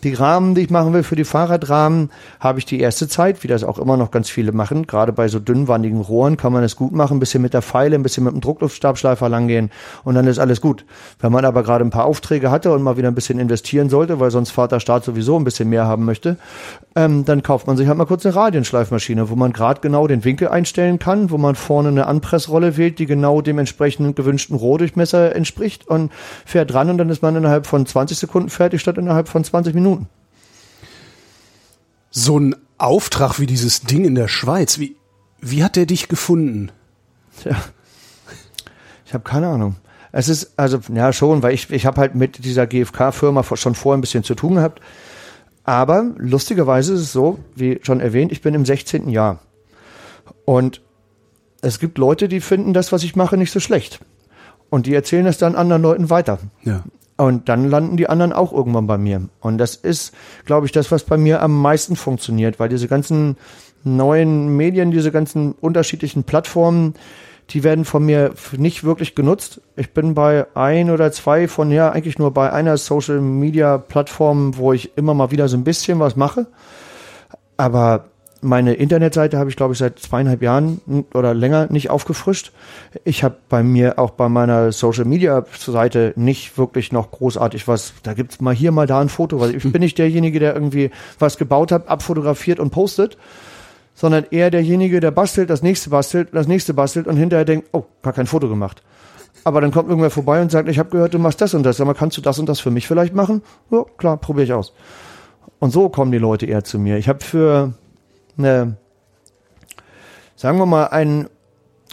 [0.05, 3.49] die Rahmen, die ich machen will für die Fahrradrahmen, habe ich die erste Zeit, wie
[3.49, 4.87] das auch immer noch ganz viele machen.
[4.87, 7.97] Gerade bei so dünnwandigen Rohren kann man es gut machen, ein bisschen mit der Pfeile,
[7.97, 9.71] ein bisschen mit dem Druckluftstabschleifer langgehen
[10.05, 10.85] und dann ist alles gut.
[11.21, 14.21] Wenn man aber gerade ein paar Aufträge hatte und mal wieder ein bisschen investieren sollte,
[14.21, 16.37] weil sonst Vaterstaat sowieso ein bisschen mehr haben möchte,
[16.97, 20.25] ähm, dann kauft man sich halt mal kurz eine Radienschleifmaschine, wo man gerade genau den
[20.25, 25.35] Winkel einstellen kann, wo man vorne eine Anpressrolle wählt, die genau dem entsprechenden gewünschten Rohdurchmesser
[25.37, 26.11] entspricht und
[26.45, 29.75] fährt dran und dann ist man innerhalb von 20 Sekunden fertig statt innerhalb von 20
[29.75, 29.90] Minuten.
[32.11, 34.97] So ein Auftrag wie dieses Ding in der Schweiz, wie,
[35.41, 36.73] wie hat der dich gefunden?
[37.41, 37.57] Tja,
[39.07, 39.77] ich habe keine Ahnung.
[40.13, 43.99] Es ist, also, ja schon, weil ich, ich habe halt mit dieser GfK-Firma schon vorher
[43.99, 44.81] ein bisschen zu tun gehabt.
[45.65, 49.09] Aber lustigerweise ist es so, wie schon erwähnt, ich bin im 16.
[49.09, 49.39] Jahr.
[50.45, 50.81] Und
[51.61, 54.01] es gibt Leute, die finden das, was ich mache, nicht so schlecht.
[54.69, 56.39] Und die erzählen es dann anderen Leuten weiter.
[56.63, 56.83] Ja.
[57.21, 59.29] Und dann landen die anderen auch irgendwann bei mir.
[59.41, 60.15] Und das ist,
[60.47, 63.37] glaube ich, das, was bei mir am meisten funktioniert, weil diese ganzen
[63.85, 66.95] neuen Medien, diese ganzen unterschiedlichen Plattformen,
[67.51, 69.61] die werden von mir nicht wirklich genutzt.
[69.77, 74.57] Ich bin bei ein oder zwei von, ja, eigentlich nur bei einer Social Media Plattform,
[74.57, 76.47] wo ich immer mal wieder so ein bisschen was mache.
[77.59, 78.07] Aber
[78.43, 80.81] meine Internetseite habe ich, glaube ich, seit zweieinhalb Jahren
[81.15, 82.53] oder länger nicht aufgefrischt.
[83.05, 87.93] Ich habe bei mir auch bei meiner Social Media Seite nicht wirklich noch großartig was.
[88.03, 90.91] Da gibt's mal hier, mal da ein Foto, weil ich bin nicht derjenige, der irgendwie
[91.19, 93.19] was gebaut hat, abfotografiert und postet,
[93.95, 97.85] sondern eher derjenige, der bastelt, das nächste bastelt, das nächste bastelt und hinterher denkt, oh,
[98.03, 98.83] gar kein Foto gemacht.
[99.45, 101.77] Aber dann kommt irgendwer vorbei und sagt, ich habe gehört, du machst das und das.
[101.77, 103.43] Sag mal, kannst du das und das für mich vielleicht machen?
[103.71, 104.73] Ja, klar, probiere ich aus.
[105.59, 106.97] Und so kommen die Leute eher zu mir.
[106.97, 107.75] Ich habe für
[108.39, 108.77] eine,
[110.37, 111.29] sagen wir mal, einen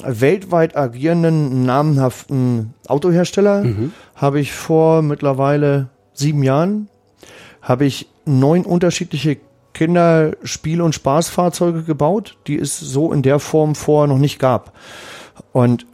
[0.04, 3.94] weltweit agierenden, namenhaften Autohersteller mhm.
[4.16, 6.90] habe ich vor mittlerweile sieben Jahren,
[7.62, 9.38] habe ich neun unterschiedliche
[9.74, 14.74] Kinderspiel- und Spaßfahrzeuge gebaut, die es so in der Form vorher noch nicht gab.
[15.52, 15.86] Und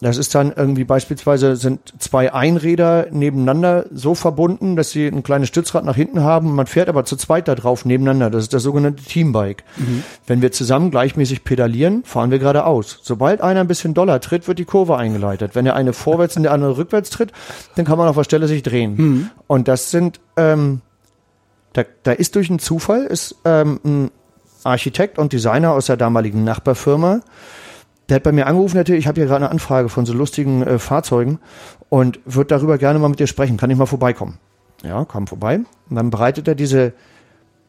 [0.00, 5.48] das ist dann irgendwie beispielsweise sind zwei Einräder nebeneinander so verbunden, dass sie ein kleines
[5.48, 6.54] Stützrad nach hinten haben.
[6.54, 8.28] Man fährt aber zu zweit da drauf nebeneinander.
[8.28, 9.62] Das ist das sogenannte Teambike.
[9.76, 10.02] Mhm.
[10.26, 13.00] Wenn wir zusammen gleichmäßig pedalieren, fahren wir geradeaus.
[13.02, 15.54] Sobald einer ein bisschen doller tritt, wird die Kurve eingeleitet.
[15.54, 17.32] Wenn der eine vorwärts und der andere rückwärts tritt,
[17.76, 18.96] dann kann man auf der Stelle sich drehen.
[18.96, 19.30] Mhm.
[19.46, 20.80] Und das sind, ähm,
[21.72, 24.10] da, da ist durch einen Zufall ist ähm, ein
[24.64, 27.20] Architekt und Designer aus der damaligen Nachbarfirma
[28.08, 30.62] der hat bei mir angerufen, hätte, ich habe hier gerade eine Anfrage von so lustigen
[30.62, 31.38] äh, Fahrzeugen
[31.88, 33.56] und würde darüber gerne mal mit dir sprechen.
[33.56, 34.38] Kann ich mal vorbeikommen?
[34.82, 35.60] Ja, kam vorbei.
[35.88, 36.92] Und dann bereitet er diese,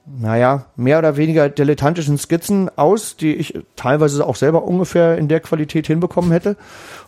[0.06, 5.39] naja, mehr oder weniger dilettantischen Skizzen aus, die ich teilweise auch selber ungefähr in der
[5.39, 6.58] Qualität hinbekommen hätte.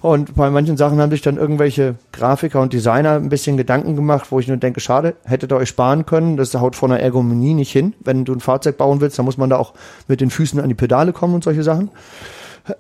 [0.01, 4.27] Und bei manchen Sachen haben sich dann irgendwelche Grafiker und Designer ein bisschen Gedanken gemacht,
[4.31, 6.37] wo ich nur denke, schade, hättet ihr euch sparen können.
[6.37, 7.93] Das haut von der Ergonomie nicht hin.
[7.99, 9.73] Wenn du ein Fahrzeug bauen willst, dann muss man da auch
[10.07, 11.91] mit den Füßen an die Pedale kommen und solche Sachen.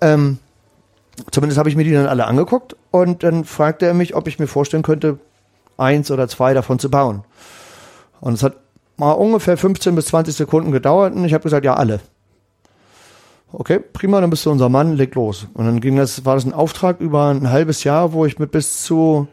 [0.01, 0.39] Ähm,
[1.31, 4.39] zumindest habe ich mir die dann alle angeguckt und dann fragte er mich, ob ich
[4.39, 5.19] mir vorstellen könnte,
[5.77, 7.23] eins oder zwei davon zu bauen.
[8.19, 8.57] Und es hat
[8.97, 11.99] mal ungefähr 15 bis 20 Sekunden gedauert und ich habe gesagt, ja, alle.
[13.51, 15.47] Okay, prima, dann bist du unser Mann, leg los.
[15.53, 18.51] Und dann ging das, war das ein Auftrag über ein halbes Jahr, wo ich mit
[18.51, 19.27] bis zu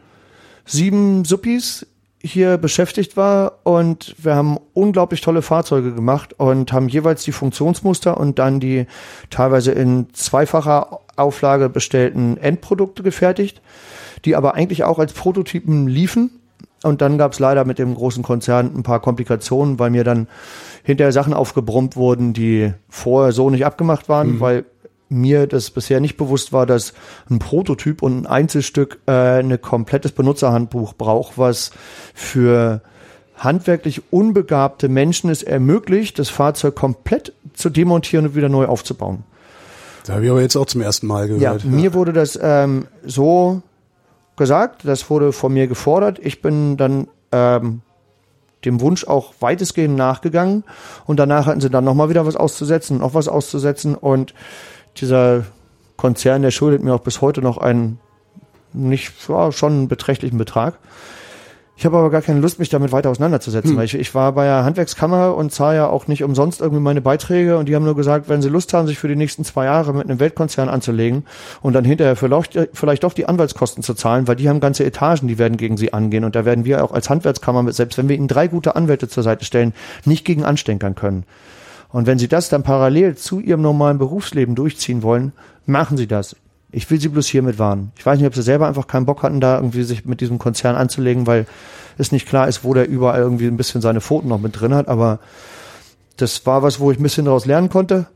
[0.63, 1.85] sieben Suppis
[2.25, 8.17] hier beschäftigt war und wir haben unglaublich tolle Fahrzeuge gemacht und haben jeweils die Funktionsmuster
[8.17, 8.87] und dann die
[9.29, 13.61] teilweise in zweifacher Auflage bestellten Endprodukte gefertigt,
[14.25, 16.31] die aber eigentlich auch als Prototypen liefen.
[16.83, 20.27] Und dann gab es leider mit dem großen Konzern ein paar Komplikationen, weil mir dann
[20.83, 24.39] hinterher Sachen aufgebrummt wurden, die vorher so nicht abgemacht waren, mhm.
[24.39, 24.65] weil
[25.09, 26.93] mir das bisher nicht bewusst war, dass
[27.29, 31.71] ein Prototyp und ein Einzelstück äh, ein komplettes Benutzerhandbuch braucht, was
[32.13, 32.81] für
[33.37, 39.23] handwerklich unbegabte Menschen es ermöglicht, das Fahrzeug komplett zu demontieren und wieder neu aufzubauen.
[40.05, 41.63] Da habe ich aber jetzt auch zum ersten Mal gehört.
[41.63, 43.61] Ja, mir wurde das ähm, so
[44.35, 46.19] gesagt, das wurde von mir gefordert.
[46.21, 47.81] Ich bin dann ähm,
[48.63, 50.63] dem Wunsch auch weitestgehend nachgegangen
[51.05, 54.33] und danach hatten sie dann nochmal wieder was auszusetzen, noch was auszusetzen und
[55.01, 55.45] dieser
[55.97, 57.99] Konzern, der schuldet mir auch bis heute noch einen
[58.73, 60.77] nicht, ja, schon einen beträchtlichen Betrag.
[61.77, 63.77] Ich habe aber gar keine Lust, mich damit weiter auseinanderzusetzen, hm.
[63.77, 67.01] weil ich, ich war bei der Handwerkskammer und zahle ja auch nicht umsonst irgendwie meine
[67.01, 69.65] Beiträge und die haben nur gesagt, wenn sie Lust haben, sich für die nächsten zwei
[69.65, 71.25] Jahre mit einem Weltkonzern anzulegen
[71.61, 75.27] und dann hinterher vielleicht, vielleicht doch die Anwaltskosten zu zahlen, weil die haben ganze Etagen,
[75.27, 78.15] die werden gegen sie angehen und da werden wir auch als Handwerkskammer, selbst wenn wir
[78.15, 79.73] ihnen drei gute Anwälte zur Seite stellen,
[80.05, 81.25] nicht gegen anstenkern können.
[81.95, 85.31] Und wenn Sie das dann parallel zu Ihrem normalen Berufsleben durchziehen wollen,
[85.65, 86.35] machen Sie das.
[86.69, 87.93] Ich will Sie bloß hiermit warnen.
[87.97, 90.37] Ich weiß nicht, ob Sie selber einfach keinen Bock hatten, da irgendwie sich mit diesem
[90.37, 91.45] Konzern anzulegen, weil
[91.97, 94.73] es nicht klar ist, wo der überall irgendwie ein bisschen seine Pfoten noch mit drin
[94.73, 94.89] hat.
[94.89, 95.19] Aber
[96.17, 98.07] das war was, wo ich ein bisschen daraus lernen konnte,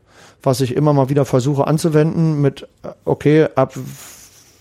[0.42, 2.68] was ich immer mal wieder versuche anzuwenden mit,
[3.06, 3.72] okay, ab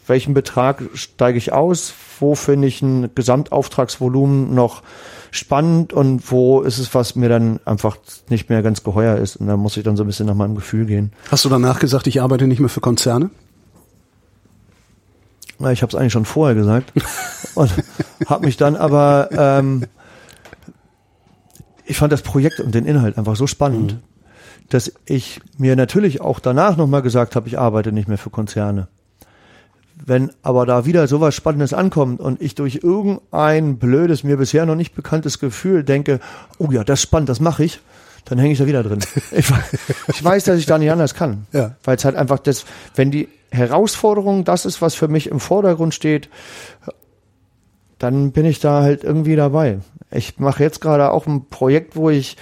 [0.08, 1.94] welchem Betrag steige ich aus?
[2.22, 4.82] Wo finde ich ein Gesamtauftragsvolumen noch
[5.32, 7.98] spannend und wo ist es, was mir dann einfach
[8.30, 9.36] nicht mehr ganz geheuer ist.
[9.38, 11.12] Und da muss ich dann so ein bisschen nach meinem Gefühl gehen.
[11.32, 13.30] Hast du danach gesagt, ich arbeite nicht mehr für Konzerne?
[15.60, 16.94] Na, ich habe es eigentlich schon vorher gesagt
[17.56, 17.72] und
[18.28, 19.86] habe mich dann aber ähm,
[21.86, 24.00] ich fand das Projekt und den Inhalt einfach so spannend, mhm.
[24.70, 28.88] dass ich mir natürlich auch danach nochmal gesagt habe, ich arbeite nicht mehr für Konzerne.
[30.06, 34.76] Wenn aber da wieder sowas Spannendes ankommt und ich durch irgendein blödes, mir bisher noch
[34.76, 36.20] nicht bekanntes Gefühl denke,
[36.58, 37.82] oh ja, das ist spannend, das mache ich,
[38.26, 39.00] dann hänge ich da wieder drin.
[39.32, 39.52] Ich,
[40.08, 41.48] ich, weiß, dass ich da nicht anders kann.
[41.52, 41.76] Ja.
[41.84, 45.94] Weil es halt einfach das, wenn die Herausforderung das ist, was für mich im Vordergrund
[45.94, 46.30] steht,
[47.98, 49.80] dann bin ich da halt irgendwie dabei.
[50.12, 52.38] Ich mache jetzt gerade auch ein Projekt, wo ich,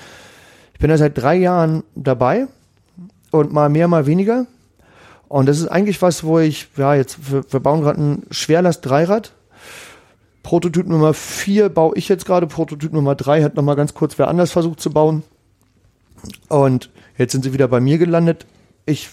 [0.74, 2.48] ich bin da seit drei Jahren dabei
[3.32, 4.46] und mal mehr, mal weniger.
[5.30, 9.34] Und das ist eigentlich was, wo ich, ja, jetzt, wir, wir bauen gerade ein Schwerlast-Dreirad.
[10.44, 12.48] Prototyp Nummer vier baue ich jetzt gerade.
[12.48, 15.24] Prototyp Nummer drei hat nochmal ganz kurz wer anders versucht zu bauen.
[16.48, 18.46] Und jetzt sind sie wieder bei mir gelandet.
[18.86, 19.10] Ich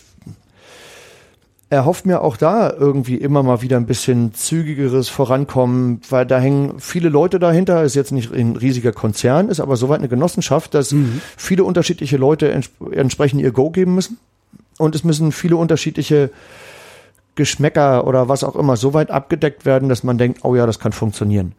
[1.70, 6.78] erhofft mir auch da irgendwie immer mal wieder ein bisschen zügigeres Vorankommen, weil da hängen
[6.78, 10.92] viele Leute dahinter, ist jetzt nicht ein riesiger Konzern, ist aber soweit eine Genossenschaft, dass
[10.92, 11.20] mhm.
[11.36, 14.18] viele unterschiedliche Leute ents entsprechend ihr Go geben müssen
[14.78, 16.30] und es müssen viele unterschiedliche
[17.34, 20.78] Geschmäcker oder was auch immer so weit abgedeckt werden, dass man denkt, oh ja, das
[20.78, 21.54] kann funktionieren.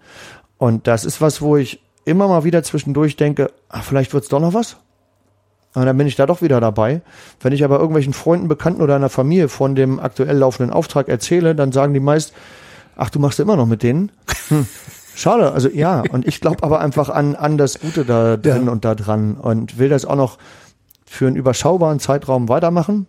[0.58, 4.39] Und das ist was, wo ich immer mal wieder zwischendurch denke, ach, vielleicht wird's doch
[4.39, 4.78] noch was.
[5.73, 7.01] Und dann bin ich da doch wieder dabei.
[7.41, 11.54] Wenn ich aber irgendwelchen Freunden, Bekannten oder einer Familie von dem aktuell laufenden Auftrag erzähle,
[11.54, 12.34] dann sagen die meist,
[12.95, 14.12] ach, du machst immer noch mit denen?
[14.47, 14.65] Hm.
[15.15, 16.04] Schade, also ja.
[16.10, 18.71] Und ich glaube aber einfach an, an das Gute da drin ja.
[18.71, 20.38] und da dran und will das auch noch
[21.05, 23.07] für einen überschaubaren Zeitraum weitermachen.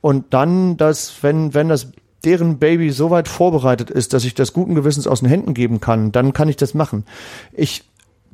[0.00, 1.88] Und dann, dass, wenn, wenn das
[2.24, 5.80] deren Baby so weit vorbereitet ist, dass ich das guten Gewissens aus den Händen geben
[5.80, 7.04] kann, dann kann ich das machen.
[7.52, 7.84] Ich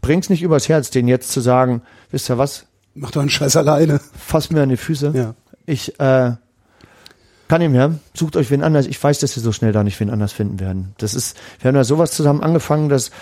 [0.00, 2.66] bring's nicht übers Herz, denen jetzt zu sagen, wisst ihr was,
[3.00, 4.00] Mach doch einen Scheiß alleine.
[4.18, 5.12] Fass mir an die Füße.
[5.14, 5.34] Ja.
[5.66, 6.32] Ich äh,
[7.46, 8.86] kann ihm ja, sucht euch wen anders.
[8.86, 10.94] Ich weiß, dass wir so schnell da nicht wen anders finden werden.
[10.98, 13.12] Das ist, wir haben da sowas zusammen angefangen, dass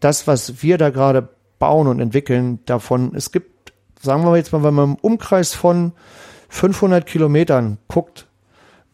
[0.00, 3.57] das, was wir da gerade bauen und entwickeln, davon, es gibt,
[4.00, 5.92] sagen wir jetzt mal, wenn man im Umkreis von
[6.48, 8.26] 500 Kilometern guckt,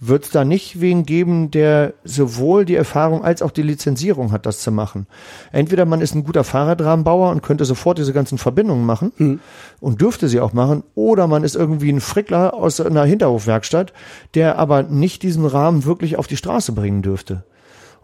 [0.00, 4.44] wird es da nicht wen geben, der sowohl die Erfahrung als auch die Lizenzierung hat,
[4.44, 5.06] das zu machen.
[5.52, 9.40] Entweder man ist ein guter Fahrradrahmenbauer und könnte sofort diese ganzen Verbindungen machen hm.
[9.80, 13.92] und dürfte sie auch machen, oder man ist irgendwie ein Frickler aus einer Hinterhofwerkstatt,
[14.34, 17.44] der aber nicht diesen Rahmen wirklich auf die Straße bringen dürfte.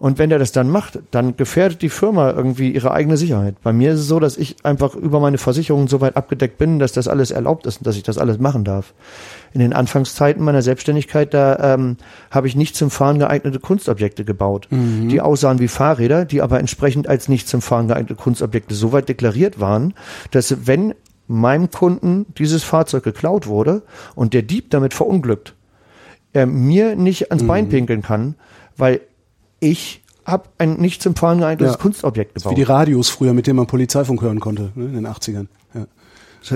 [0.00, 3.56] Und wenn der das dann macht, dann gefährdet die Firma irgendwie ihre eigene Sicherheit.
[3.62, 6.78] Bei mir ist es so, dass ich einfach über meine Versicherungen so weit abgedeckt bin,
[6.78, 8.94] dass das alles erlaubt ist und dass ich das alles machen darf.
[9.52, 11.98] In den Anfangszeiten meiner Selbstständigkeit, da ähm,
[12.30, 15.10] habe ich nicht zum Fahren geeignete Kunstobjekte gebaut, mhm.
[15.10, 19.10] die aussahen wie Fahrräder, die aber entsprechend als nicht zum Fahren geeignete Kunstobjekte so weit
[19.10, 19.92] deklariert waren,
[20.30, 20.94] dass wenn
[21.28, 23.82] meinem Kunden dieses Fahrzeug geklaut wurde
[24.14, 25.54] und der Dieb damit verunglückt,
[26.32, 27.68] er mir nicht ans Bein mhm.
[27.68, 28.34] pinkeln kann,
[28.78, 29.02] weil
[29.60, 31.78] ich habe ein nicht zum Fahren geeignetes ja.
[31.78, 32.52] Kunstobjekt gebaut.
[32.52, 35.46] Wie die Radios früher, mit denen man Polizeifunk hören konnte, ne, in den 80ern.
[35.74, 35.86] Ja.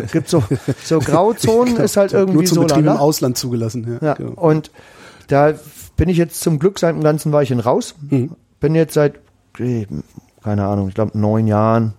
[0.03, 0.43] Es gibt so,
[0.83, 1.85] so Grauzonen, genau.
[1.85, 3.99] ist halt irgendwie Nur zum so Betrieb im Ausland zugelassen.
[4.01, 4.15] Ja, ja.
[4.15, 4.33] Genau.
[4.33, 4.71] Und
[5.29, 5.55] da
[5.97, 7.95] bin ich jetzt zum Glück seit einem ganzen Weilchen raus.
[8.11, 8.33] Mhm.
[8.61, 9.21] Bin jetzt seit,
[9.55, 11.95] keine Ahnung, ich glaube neun Jahren,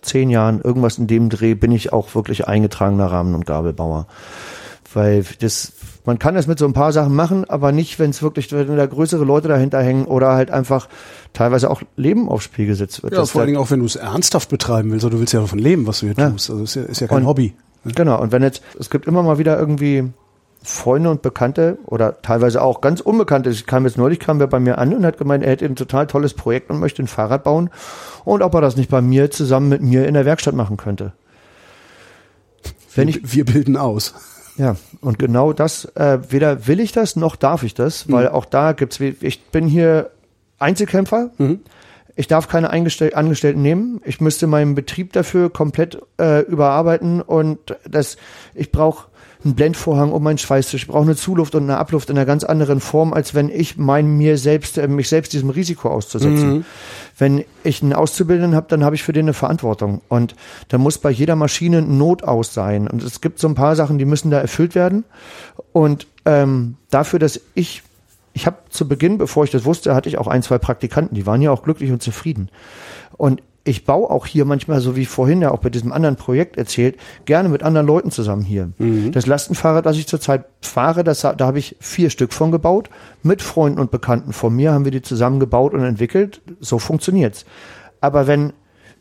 [0.00, 4.06] zehn Jahren, irgendwas in dem Dreh, bin ich auch wirklich eingetragener Rahmen- und Gabelbauer.
[4.94, 5.72] Weil das
[6.04, 8.76] man kann das mit so ein paar Sachen machen, aber nicht, wenn es wirklich, wenn
[8.76, 10.88] da größere Leute dahinter hängen oder halt einfach
[11.32, 13.14] teilweise auch Leben aufs Spiel gesetzt wird.
[13.14, 15.40] Ja, vor allen Dingen auch, wenn du es ernsthaft betreiben willst, oder du willst ja
[15.40, 16.30] davon leben, was du hier ja.
[16.30, 16.50] tust.
[16.50, 17.54] Also ist ja, ist ja kein und, Hobby.
[17.84, 17.92] Ne?
[17.94, 20.10] Genau, und wenn jetzt, es gibt immer mal wieder irgendwie
[20.64, 23.50] Freunde und Bekannte oder teilweise auch ganz Unbekannte.
[23.50, 25.76] Ich kam jetzt neulich, kam wer bei mir an und hat gemeint, er hätte ein
[25.76, 27.70] total tolles Projekt und möchte ein Fahrrad bauen
[28.24, 31.12] und ob er das nicht bei mir zusammen mit mir in der Werkstatt machen könnte.
[32.94, 34.14] Wenn ich, wir bilden aus.
[34.56, 38.12] Ja, und genau das, äh, weder will ich das, noch darf ich das, mhm.
[38.12, 40.10] weil auch da gibt's, ich bin hier
[40.58, 41.30] Einzelkämpfer.
[41.38, 41.60] Mhm.
[42.14, 44.02] Ich darf keine Eingestell Angestellten nehmen.
[44.04, 48.18] Ich müsste meinen Betrieb dafür komplett äh, überarbeiten und das,
[48.54, 49.08] ich brauche
[49.44, 50.82] einen Blendvorhang um meinen Schweißtisch.
[50.82, 53.76] Ich brauche eine Zuluft und eine Abluft in einer ganz anderen Form, als wenn ich
[53.76, 56.52] mein mir selbst, äh, mich selbst diesem Risiko auszusetzen.
[56.52, 56.64] Mhm.
[57.18, 60.00] Wenn ich einen Auszubildenden habe, dann habe ich für den eine Verantwortung.
[60.08, 60.34] Und
[60.68, 62.88] da muss bei jeder Maschine Not aus sein.
[62.88, 65.04] Und es gibt so ein paar Sachen, die müssen da erfüllt werden.
[65.72, 67.82] Und ähm, dafür, dass ich
[68.34, 71.26] ich habe zu Beginn, bevor ich das wusste, hatte ich auch ein, zwei Praktikanten, die
[71.26, 72.48] waren ja auch glücklich und zufrieden.
[73.16, 76.56] Und ich baue auch hier manchmal, so wie vorhin ja auch bei diesem anderen Projekt
[76.56, 78.72] erzählt, gerne mit anderen Leuten zusammen hier.
[78.78, 79.12] Mhm.
[79.12, 82.90] Das Lastenfahrrad, das ich zurzeit fahre, das, da habe ich vier Stück von gebaut.
[83.22, 86.40] Mit Freunden und Bekannten von mir haben wir die zusammen gebaut und entwickelt.
[86.60, 87.44] So funktioniert's.
[88.00, 88.52] Aber wenn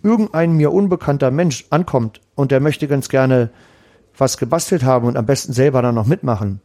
[0.04, 3.50] irgendein mir unbekannter Mensch ankommt und der möchte ganz gerne
[4.18, 6.62] was gebastelt haben und am besten selber dann noch mitmachen,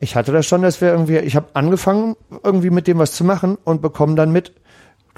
[0.00, 3.24] ich hatte das schon, dass wir irgendwie, ich habe angefangen, irgendwie mit dem was zu
[3.24, 4.52] machen und bekomme dann mit,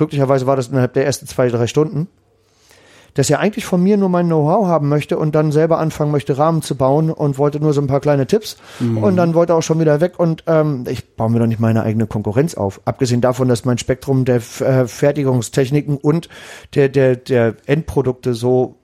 [0.00, 2.08] Glücklicherweise war das innerhalb der ersten zwei, drei Stunden,
[3.12, 6.38] dass er eigentlich von mir nur mein Know-how haben möchte und dann selber anfangen möchte,
[6.38, 8.56] Rahmen zu bauen und wollte nur so ein paar kleine Tipps.
[9.02, 11.60] Und dann wollte er auch schon wieder weg und ähm, ich baue mir doch nicht
[11.60, 12.80] meine eigene Konkurrenz auf.
[12.86, 16.30] Abgesehen davon, dass mein Spektrum der äh, Fertigungstechniken und
[16.74, 18.76] der, der, der Endprodukte so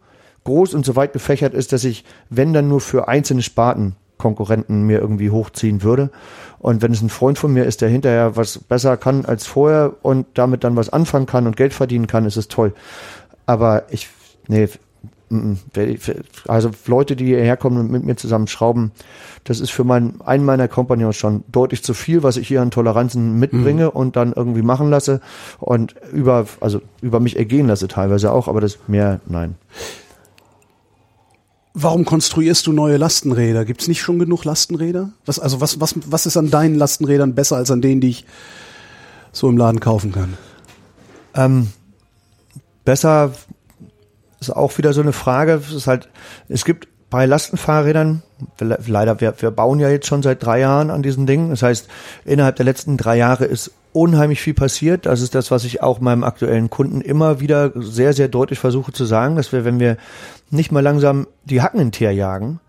[0.45, 4.83] groß und so weit gefächert ist, dass ich, wenn dann nur für einzelne Sparten Konkurrenten
[4.83, 6.11] mir irgendwie hochziehen würde.
[6.59, 9.95] Und wenn es ein Freund von mir ist, der hinterher was besser kann als vorher
[10.03, 12.73] und damit dann was anfangen kann und Geld verdienen kann, ist es toll.
[13.47, 14.09] Aber ich,
[14.49, 14.69] nee,
[16.47, 18.93] also Leute, die hierher kommen und mit mir zusammen schrauben,
[19.45, 22.71] das ist für mein, einen meiner Kompagnons schon deutlich zu viel, was ich hier an
[22.71, 25.21] Toleranzen mitbringe und dann irgendwie machen lasse
[25.59, 29.57] und über, also über mich ergehen lasse teilweise auch, aber das mehr, nein.
[31.79, 33.67] Warum konstruierst du neue Lastenräder?
[33.67, 35.11] Gibt's nicht schon genug Lastenräder?
[35.27, 38.25] Was, also was, was, was ist an deinen Lastenrädern besser als an denen, die ich
[39.31, 40.39] so im Laden kaufen kann?
[41.35, 41.69] Ähm,
[42.87, 43.33] besser
[44.41, 45.53] ist auch wieder so eine Frage.
[45.53, 46.09] Es ist halt,
[46.49, 48.23] es gibt bei Lastenfahrrädern,
[48.59, 51.51] le- leider, wir, wir bauen ja jetzt schon seit drei Jahren an diesen Dingen.
[51.51, 51.89] Das heißt,
[52.25, 55.05] innerhalb der letzten drei Jahre ist unheimlich viel passiert.
[55.05, 58.93] Das ist das, was ich auch meinem aktuellen Kunden immer wieder sehr, sehr deutlich versuche
[58.93, 59.99] zu sagen, dass wir, wenn wir
[60.51, 62.61] nicht mal langsam die Hacken in Teer jagen,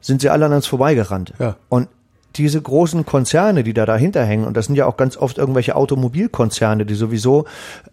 [0.00, 1.32] sind sie alle an uns vorbeigerannt.
[1.38, 1.56] Ja.
[1.68, 1.88] Und
[2.36, 5.74] diese großen Konzerne, die da dahinter hängen, und das sind ja auch ganz oft irgendwelche
[5.74, 7.46] Automobilkonzerne, die sowieso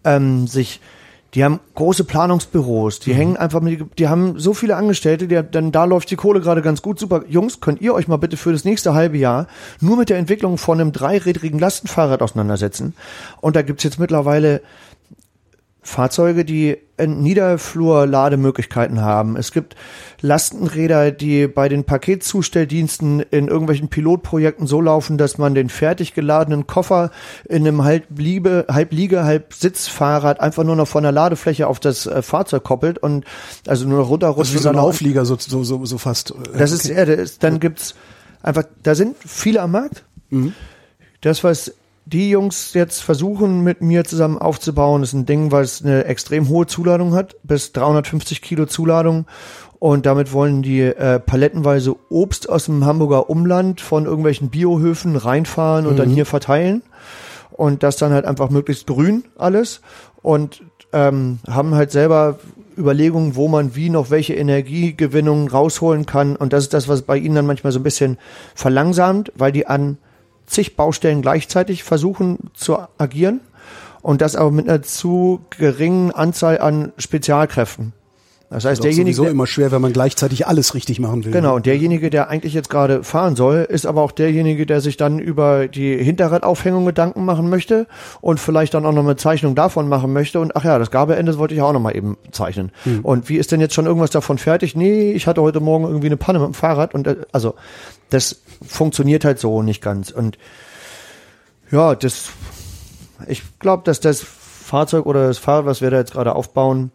[0.04, 0.80] ähm, sich,
[1.32, 5.72] die haben große Planungsbüros, die hängen einfach mit, die haben so viele Angestellte, die, dann
[5.72, 7.00] da läuft die Kohle gerade ganz gut.
[7.00, 9.48] Super, Jungs, könnt ihr euch mal bitte für das nächste halbe Jahr
[9.80, 12.94] nur mit der Entwicklung von einem dreirädrigen Lastenfahrrad auseinandersetzen?
[13.40, 14.60] Und da gibt's jetzt mittlerweile
[15.84, 19.36] Fahrzeuge, die Niederflur-Lademöglichkeiten haben.
[19.36, 19.76] Es gibt
[20.20, 26.66] Lastenräder, die bei den Paketzustelldiensten in irgendwelchen Pilotprojekten so laufen, dass man den fertig geladenen
[26.66, 27.10] Koffer
[27.48, 31.80] in einem halb Liebe, halb Liege, halb Sitzfahrrad einfach nur noch von der Ladefläche auf
[31.80, 33.24] das äh, Fahrzeug koppelt und
[33.66, 34.40] also nur noch runterrutscht.
[34.40, 36.34] Das ist wie so ein Auflieger, so, so, so, so fast.
[36.56, 37.94] Das ist, ja, das dann gibt's
[38.42, 40.04] einfach, da sind viele am Markt.
[41.20, 41.74] Das, was
[42.06, 46.66] die Jungs jetzt versuchen, mit mir zusammen aufzubauen, ist ein Ding, was eine extrem hohe
[46.66, 49.26] Zuladung hat, bis 350 Kilo Zuladung.
[49.78, 55.86] Und damit wollen die äh, palettenweise Obst aus dem Hamburger Umland von irgendwelchen Biohöfen reinfahren
[55.86, 56.82] und dann hier verteilen.
[57.50, 59.80] Und das dann halt einfach möglichst grün alles.
[60.22, 62.38] Und ähm, haben halt selber
[62.76, 66.36] Überlegungen, wo man wie noch welche Energiegewinnung rausholen kann.
[66.36, 68.18] Und das ist das, was bei ihnen dann manchmal so ein bisschen
[68.54, 69.98] verlangsamt, weil die an
[70.46, 73.40] zig Baustellen gleichzeitig versuchen zu agieren
[74.02, 77.92] und das aber mit einer zu geringen Anzahl an Spezialkräften.
[78.54, 81.32] Das heißt, derjenige, sowieso immer schwer, wenn man gleichzeitig alles richtig machen will.
[81.32, 84.96] Genau, und derjenige, der eigentlich jetzt gerade fahren soll, ist aber auch derjenige, der sich
[84.96, 87.88] dann über die Hinterradaufhängung Gedanken machen möchte
[88.20, 90.38] und vielleicht dann auch noch eine Zeichnung davon machen möchte.
[90.38, 92.70] Und ach ja, das Gabeende wollte ich auch noch mal eben zeichnen.
[93.02, 94.76] Und wie ist denn jetzt schon irgendwas davon fertig?
[94.76, 97.54] Nee, ich hatte heute Morgen irgendwie eine Panne mit dem Fahrrad und äh, also
[98.10, 100.12] das funktioniert halt so nicht ganz.
[100.12, 100.38] Und
[101.72, 102.28] ja, das
[103.26, 106.92] ich glaube, dass das Fahrzeug oder das Fahrrad, was wir da jetzt gerade aufbauen,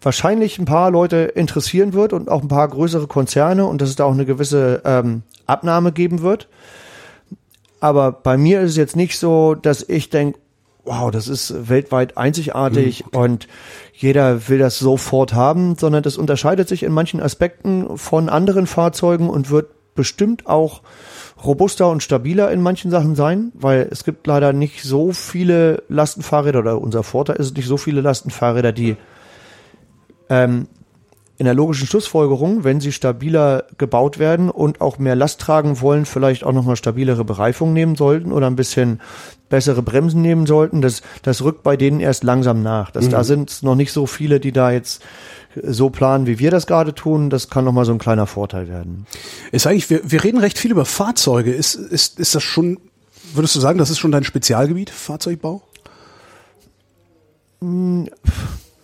[0.00, 3.96] wahrscheinlich ein paar Leute interessieren wird und auch ein paar größere Konzerne und dass es
[3.96, 6.48] da auch eine gewisse ähm, Abnahme geben wird.
[7.80, 10.38] Aber bei mir ist es jetzt nicht so, dass ich denke,
[10.84, 13.48] wow, das ist weltweit einzigartig und
[13.92, 19.28] jeder will das sofort haben, sondern das unterscheidet sich in manchen Aspekten von anderen Fahrzeugen
[19.28, 20.82] und wird bestimmt auch
[21.44, 26.60] robuster und stabiler in manchen Sachen sein, weil es gibt leider nicht so viele Lastenfahrräder
[26.60, 28.96] oder unser Vorteil ist es nicht so viele Lastenfahrräder, die
[30.28, 30.68] ähm,
[31.38, 36.06] in der logischen Schlussfolgerung, wenn sie stabiler gebaut werden und auch mehr Last tragen wollen,
[36.06, 39.00] vielleicht auch nochmal stabilere Bereifung nehmen sollten oder ein bisschen
[39.50, 40.80] bessere Bremsen nehmen sollten.
[40.80, 42.90] Das, das rückt bei denen erst langsam nach.
[42.90, 45.02] Das, Da sind noch nicht so viele, die da jetzt
[45.62, 47.28] so planen, wie wir das gerade tun.
[47.28, 49.06] Das kann nochmal so ein kleiner Vorteil werden.
[49.52, 51.52] Ist eigentlich, wir, wir reden recht viel über Fahrzeuge.
[51.52, 52.78] Ist, ist, ist das schon,
[53.34, 55.62] würdest du sagen, das ist schon dein Spezialgebiet, Fahrzeugbau?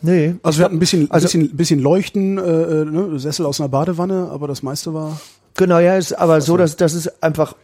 [0.03, 0.35] Nee.
[0.43, 3.69] Also wir hatten ein bisschen, Also- bisschen, bisschen Leuchten, äh, äh, ne, Sessel aus einer
[3.69, 5.21] Badewanne, aber das meiste war.
[5.57, 7.55] Genau, ja, ist aber so, dass, dass es einfach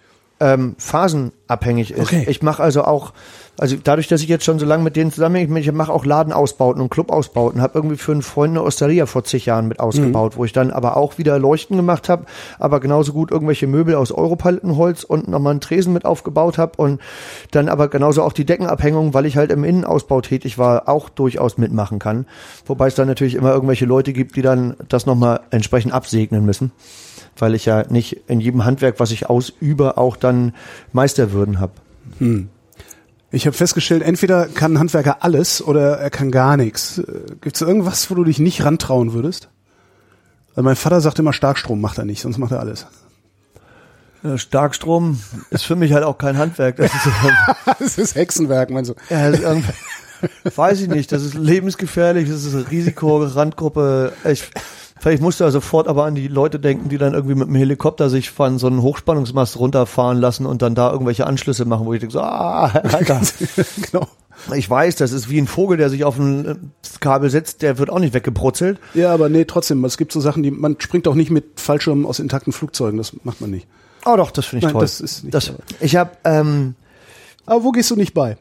[0.41, 2.01] ähm, phasenabhängig ist.
[2.01, 2.25] Okay.
[2.29, 3.13] Ich mache also auch,
[3.59, 6.81] also dadurch, dass ich jetzt schon so lange mit denen zusammenhänge, ich mache auch Ladenausbauten
[6.81, 10.45] und Clubausbauten, habe irgendwie für einen Freund eine Osteria vor zig Jahren mit ausgebaut, wo
[10.45, 12.27] ich dann aber auch wieder Leuchten gemacht habe,
[12.61, 17.01] aber genauso gut irgendwelche Möbel aus Europalettenholz und nochmal einen Tresen mit aufgebaut habe und
[17.51, 21.59] dann aber genauso auch die Deckenabhängung, weil ich halt im Innenausbau tätig war, auch durchaus
[21.59, 22.27] mitmachen kann.
[22.67, 26.71] Wobei es dann natürlich immer irgendwelche Leute gibt, die dann das nochmal entsprechend absegnen müssen
[27.39, 30.53] weil ich ja nicht in jedem Handwerk, was ich ausübe, auch dann
[30.93, 31.73] Meisterwürden habe.
[33.31, 37.03] Ich habe festgestellt, entweder kann ein Handwerker alles oder er kann gar nichts.
[37.41, 39.49] Gibt es irgendwas, wo du dich nicht rantrauen würdest?
[40.51, 42.87] Also mein Vater sagt immer, Starkstrom macht er nicht, sonst macht er alles.
[44.25, 45.21] Ja, Starkstrom
[45.51, 46.77] ist für mich halt auch kein Handwerk.
[46.77, 47.07] Das ist,
[47.79, 48.95] das ist Hexenwerk, meinst du?
[49.11, 49.73] ja, das ist irgendwie-
[50.57, 51.13] weiß ich nicht.
[51.13, 52.29] Das ist lebensgefährlich.
[52.29, 54.13] Das ist Risiko, Randgruppe.
[54.25, 54.51] Ich,
[55.01, 57.55] vielleicht musst du ja sofort aber an die Leute denken, die dann irgendwie mit dem
[57.55, 61.95] Helikopter sich von so einem Hochspannungsmast runterfahren lassen und dann da irgendwelche Anschlüsse machen, wo
[61.95, 63.21] ich denke so, ah, Alter.
[63.91, 64.09] genau.
[64.55, 66.55] Ich weiß, das ist wie ein Vogel, der sich auf ein äh,
[67.01, 68.79] Kabel setzt, der wird auch nicht weggebrutzelt.
[68.95, 72.07] Ja, aber nee, trotzdem, es gibt so Sachen, die man springt auch nicht mit Fallschirmen
[72.07, 73.67] aus intakten Flugzeugen, das macht man nicht.
[74.07, 74.83] Oh doch, das finde ich Nein, toll.
[74.83, 75.59] das ist nicht das, toll.
[75.81, 76.77] ich habe ähm,
[77.47, 78.37] Aber wo gehst du nicht bei?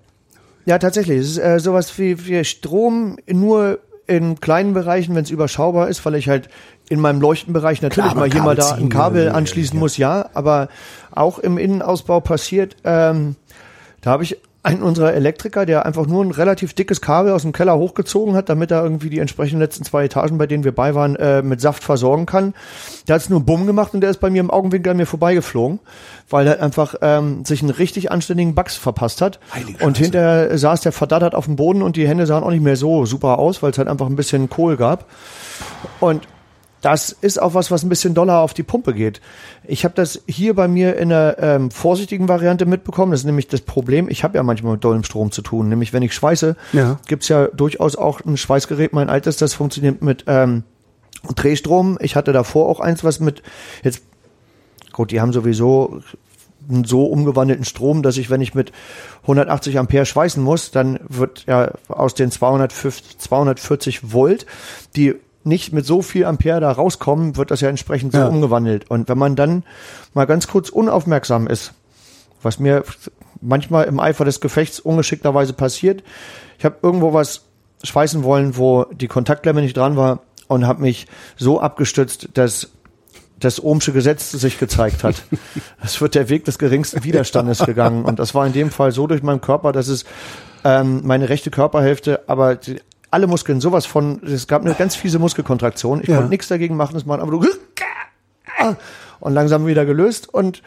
[0.67, 1.19] Ja, tatsächlich.
[1.19, 6.05] Es ist äh, sowas wie, wie Strom nur in kleinen Bereichen, wenn es überschaubar ist,
[6.05, 6.49] weil ich halt
[6.89, 9.79] in meinem Leuchtenbereich natürlich Klar, mal hier mal da ein Kabel anschließen ja.
[9.79, 10.29] muss, ja.
[10.33, 10.69] Aber
[11.11, 13.35] auch im Innenausbau passiert, ähm,
[14.01, 17.53] da habe ich einen unserer Elektriker, der einfach nur ein relativ dickes Kabel aus dem
[17.53, 20.93] Keller hochgezogen hat, damit er irgendwie die entsprechenden letzten zwei Etagen, bei denen wir bei
[20.93, 22.53] waren, äh, mit Saft versorgen kann.
[23.07, 25.05] Der hat es nur Bumm gemacht und der ist bei mir im Augenwinkel an mir
[25.05, 25.79] vorbeigeflogen,
[26.29, 29.39] weil er einfach ähm, sich einen richtig anständigen Bugs verpasst hat.
[29.53, 30.03] Heilige Und Scheiße.
[30.03, 33.05] hinterher saß der verdattert auf dem Boden und die Hände sahen auch nicht mehr so
[33.05, 35.05] super aus, weil es halt einfach ein bisschen Kohl gab.
[35.99, 36.27] Und
[36.87, 39.19] das ist auch was, was ein bisschen doller auf die Pumpe geht.
[39.67, 43.11] Ich habe das hier bei mir in einer ähm, vorsichtigen Variante mitbekommen.
[43.11, 44.07] Das ist nämlich das Problem.
[44.07, 45.67] Ich habe ja manchmal mit dollem Strom zu tun.
[45.67, 46.97] Nämlich wenn ich schweiße, Ja.
[47.05, 50.63] gibt's ja durchaus auch ein Schweißgerät, mein altes, das funktioniert mit ähm,
[51.35, 51.97] Drehstrom.
[51.99, 53.43] Ich hatte davor auch eins, was mit
[53.83, 54.03] jetzt
[54.93, 55.99] gut, die haben sowieso
[56.69, 58.71] einen so umgewandelten Strom, dass ich, wenn ich mit
[59.23, 64.45] 180 Ampere schweißen muss, dann wird ja aus den 250, 240 Volt,
[64.95, 65.15] die
[65.47, 68.27] nicht mit so viel Ampere da rauskommen, wird das ja entsprechend so Ja.
[68.27, 68.89] umgewandelt.
[68.89, 69.63] Und wenn man dann
[70.13, 71.73] mal ganz kurz unaufmerksam ist,
[72.41, 72.83] was mir
[73.41, 76.03] manchmal im Eifer des Gefechts ungeschickterweise passiert,
[76.59, 77.43] ich habe irgendwo was
[77.83, 82.69] schweißen wollen, wo die Kontaktklemme nicht dran war und habe mich so abgestützt, dass
[83.39, 85.23] das Ohmsche Gesetz sich gezeigt hat.
[85.83, 88.03] Es wird der Weg des geringsten Widerstandes gegangen.
[88.03, 90.05] Und das war in dem Fall so durch meinen Körper, dass es
[90.63, 92.79] ähm, meine rechte Körperhälfte, aber die,
[93.11, 96.01] alle Muskeln sowas von, es gab eine ganz fiese Muskelkontraktion.
[96.01, 96.15] Ich Ja.
[96.17, 97.45] konnte nichts dagegen machen, es war aber nur
[99.19, 100.61] und langsam wieder gelöst und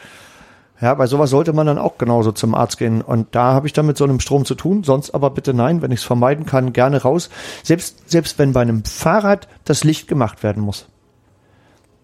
[0.80, 3.03] ja, bei sowas sollte man dann auch genauso zum Arzt gehen.
[3.03, 4.82] Und da habe ich dann mit so einem Strom zu tun.
[4.82, 7.28] Sonst aber bitte nein, wenn ich es vermeiden kann, gerne raus.
[7.62, 10.86] Selbst, selbst wenn bei einem Fahrrad das Licht gemacht werden muss.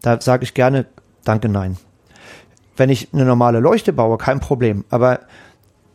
[0.02, 0.84] Da sage ich gerne,
[1.24, 1.78] danke, nein.
[2.76, 4.84] Wenn ich eine normale Leuchte baue, kein Problem.
[4.90, 5.20] Aber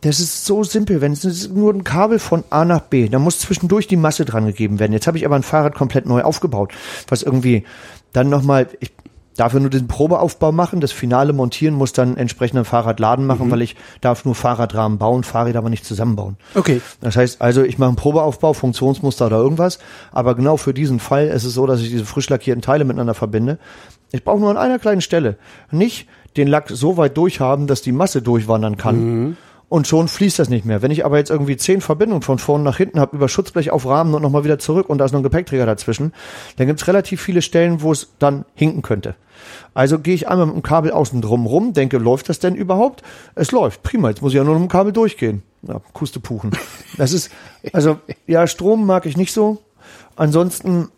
[0.02, 1.02] das ist so simpel.
[1.02, 4.46] Wenn es nur ein Kabel von A nach B, da muss zwischendurch die Masse dran
[4.46, 4.94] gegeben werden.
[4.94, 6.74] Jetzt habe ich aber ein Fahrrad komplett neu aufgebaut,
[7.08, 7.64] was irgendwie
[8.12, 8.92] dann nochmal, ich
[9.38, 13.50] darf ja nur den Probeaufbau machen, das finale Montieren muss dann entsprechend ein Fahrradladen machen,
[13.50, 16.36] weil ich darf nur Fahrradrahmen bauen, Fahrräder aber nicht zusammenbauen.
[16.54, 16.82] Okay.
[17.00, 19.80] Das heißt also, ich mache einen Probeaufbau, Funktionsmuster oder irgendwas,
[20.12, 23.14] aber genau für diesen Fall ist es so, dass ich diese frisch lackierten Teile miteinander
[23.14, 23.58] verbinde.
[24.12, 25.38] Ich brauche nur an einer kleinen Stelle
[25.72, 29.38] nicht den Lack so weit durchhaben, dass die Masse durchwandern kann.
[29.72, 30.82] Und schon fließt das nicht mehr.
[30.82, 33.86] Wenn ich aber jetzt irgendwie zehn Verbindungen von vorne nach hinten habe, über Schutzblech auf
[33.86, 36.12] Rahmen und nochmal wieder zurück und da ist noch ein Gepäckträger dazwischen,
[36.58, 39.16] dann gibt's relativ viele Stellen, wo es dann hinken könnte.
[39.74, 43.02] Also gehe ich einmal mit dem Kabel außen drum rum, denke, läuft das denn überhaupt?
[43.34, 45.42] Es läuft, prima, jetzt muss ich ja nur mit dem Kabel durchgehen.
[45.62, 46.52] Ja, Kustepuchen.
[46.98, 47.32] Das ist,
[47.72, 47.98] also,
[48.28, 49.62] ja, Strom mag ich nicht so.
[50.18, 50.90] Ansonsten,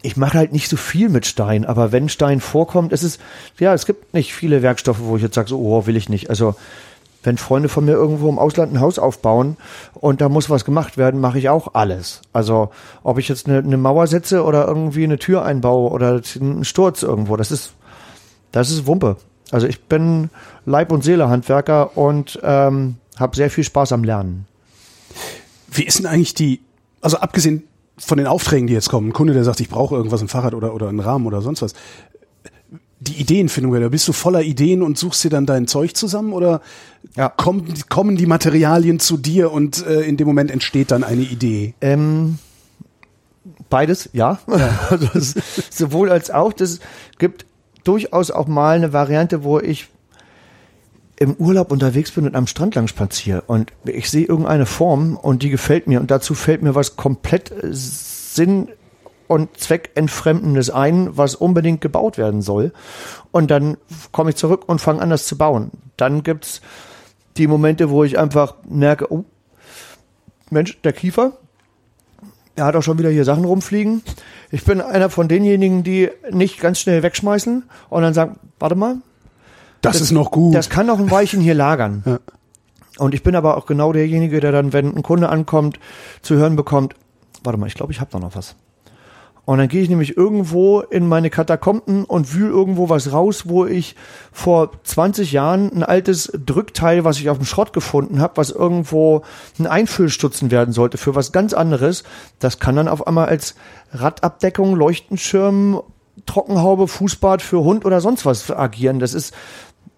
[0.00, 3.20] ich mache halt nicht so viel mit Stein, aber wenn Stein vorkommt, es ist,
[3.58, 6.30] ja, es gibt nicht viele Werkstoffe, wo ich jetzt sage, so, oh, will ich nicht.
[6.30, 6.54] Also,
[7.22, 9.56] wenn Freunde von mir irgendwo im Ausland ein Haus aufbauen
[9.94, 12.22] und da muss was gemacht werden, mache ich auch alles.
[12.32, 12.70] Also
[13.02, 17.02] ob ich jetzt eine, eine Mauer setze oder irgendwie eine Tür einbaue oder einen Sturz
[17.02, 17.72] irgendwo, das ist,
[18.50, 19.16] das ist Wumpe.
[19.50, 20.30] Also ich bin
[20.64, 24.46] Leib- und Seele-Handwerker und ähm, habe sehr viel Spaß am Lernen.
[25.70, 26.60] Wie ist denn eigentlich die,
[27.00, 27.64] also abgesehen
[27.98, 30.54] von den Aufträgen, die jetzt kommen, ein Kunde, der sagt, ich brauche irgendwas, ein Fahrrad
[30.54, 31.74] oder, oder einen Rahmen oder sonst was,
[33.02, 36.60] die Ideenfindung, da bist du voller Ideen und suchst dir dann dein Zeug zusammen oder
[37.16, 37.28] Ja.
[37.28, 41.74] kommen, kommen die Materialien zu dir und äh, in dem Moment entsteht dann eine Idee?
[41.80, 42.38] Ähm,
[43.68, 44.38] beides, ja.
[44.90, 46.52] Also das ist sowohl als auch.
[46.52, 46.78] Das
[47.18, 47.44] gibt
[47.84, 49.88] durchaus auch mal eine Variante, wo ich
[51.18, 55.42] im Urlaub unterwegs bin und am Strand lang spaziere und ich sehe irgendeine Form und
[55.42, 58.68] die gefällt mir und dazu fällt mir was komplett äh, Sinn
[59.32, 62.72] und Zweckentfremdendes ein, was unbedingt gebaut werden soll.
[63.30, 63.76] Und dann
[64.12, 65.70] komme ich zurück und fange an, das zu bauen.
[65.96, 66.60] Dann gibt's
[67.36, 69.24] die Momente, wo ich einfach merke, oh,
[70.50, 71.32] Mensch, der Kiefer,
[72.56, 74.02] er hat auch schon wieder hier Sachen rumfliegen.
[74.50, 78.96] Ich bin einer von denjenigen, die nicht ganz schnell wegschmeißen und dann sagen, warte mal,
[79.80, 80.54] Das, ist noch gut.
[80.54, 82.02] das kann noch ein Weilchen hier lagern.
[82.04, 82.20] Ja.
[82.98, 85.80] Und ich bin aber auch genau derjenige, der dann, wenn ein Kunde ankommt,
[86.20, 86.94] zu hören bekommt,
[87.42, 88.54] warte mal, ich glaube, ich habe da noch was.
[89.44, 93.66] Und dann gehe ich nämlich irgendwo in meine Katakomben und wühl irgendwo was raus, wo
[93.66, 93.96] ich
[94.30, 99.22] vor 20 Jahren ein altes Drückteil, was ich auf dem Schrott gefunden habe, was irgendwo
[99.58, 102.04] ein Einfüllstutzen werden sollte für was ganz anderes.
[102.38, 103.56] Das kann dann auf einmal als
[103.92, 105.82] Radabdeckung, Leuchtenschirm,
[106.24, 109.00] Trockenhaube, Fußbad für Hund oder sonst was agieren.
[109.00, 109.34] Das ist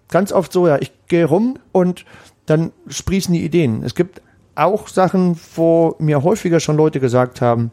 [0.09, 2.05] ganz oft so, ja, ich gehe rum und
[2.47, 3.83] dann sprießen die Ideen.
[3.83, 4.23] Es gibt
[4.55, 7.69] auch Sachen, wo mir häufiger schon Leute gesagt haben,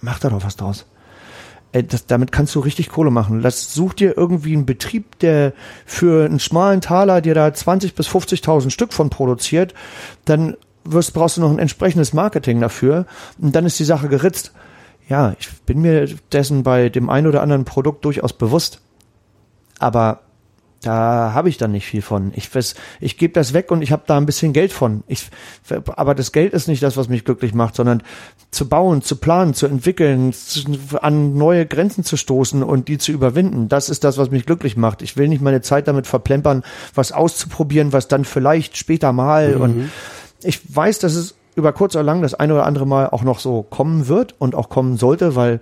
[0.00, 0.86] mach da doch was draus.
[1.82, 3.40] Das, damit kannst du richtig Kohle machen.
[3.40, 5.52] Lass, such dir irgendwie einen Betrieb, der
[5.84, 9.74] für einen schmalen Taler dir da 20 bis 50.000 Stück von produziert,
[10.24, 13.06] dann wirst, brauchst du noch ein entsprechendes Marketing dafür
[13.40, 14.52] und dann ist die Sache geritzt.
[15.08, 18.80] Ja, ich bin mir dessen bei dem einen oder anderen Produkt durchaus bewusst.
[19.80, 20.20] Aber
[20.84, 22.32] da habe ich dann nicht viel von.
[22.34, 25.02] Ich weiß, ich gebe das weg und ich habe da ein bisschen Geld von.
[25.06, 25.30] Ich,
[25.96, 28.02] aber das Geld ist nicht das, was mich glücklich macht, sondern
[28.50, 30.34] zu bauen, zu planen, zu entwickeln,
[31.00, 33.68] an neue Grenzen zu stoßen und die zu überwinden.
[33.68, 35.02] Das ist das, was mich glücklich macht.
[35.02, 36.62] Ich will nicht meine Zeit damit verplempern,
[36.94, 39.56] was auszuprobieren, was dann vielleicht später mal.
[39.56, 39.60] Mhm.
[39.60, 39.90] Und
[40.42, 43.38] ich weiß, dass es über kurz oder lang das eine oder andere Mal auch noch
[43.38, 45.60] so kommen wird und auch kommen sollte, weil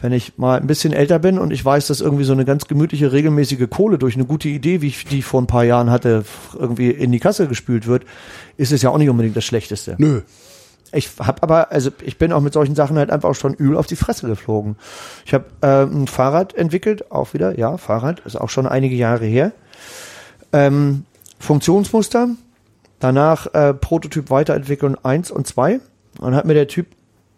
[0.00, 2.66] wenn ich mal ein bisschen älter bin und ich weiß, dass irgendwie so eine ganz
[2.66, 6.24] gemütliche, regelmäßige Kohle durch eine gute Idee, wie ich die vor ein paar Jahren hatte,
[6.58, 8.04] irgendwie in die Kasse gespült wird,
[8.56, 9.96] ist es ja auch nicht unbedingt das Schlechteste.
[9.98, 10.22] Nö.
[10.92, 13.76] Ich habe aber, also ich bin auch mit solchen Sachen halt einfach auch schon übel
[13.76, 14.76] auf die Fresse geflogen.
[15.24, 19.24] Ich habe äh, ein Fahrrad entwickelt, auch wieder, ja, Fahrrad, ist auch schon einige Jahre
[19.24, 19.52] her.
[20.52, 21.04] Ähm,
[21.38, 22.30] Funktionsmuster,
[22.98, 25.80] danach äh, Prototyp weiterentwickeln eins und zwei.
[26.20, 26.86] Dann hat mir der Typ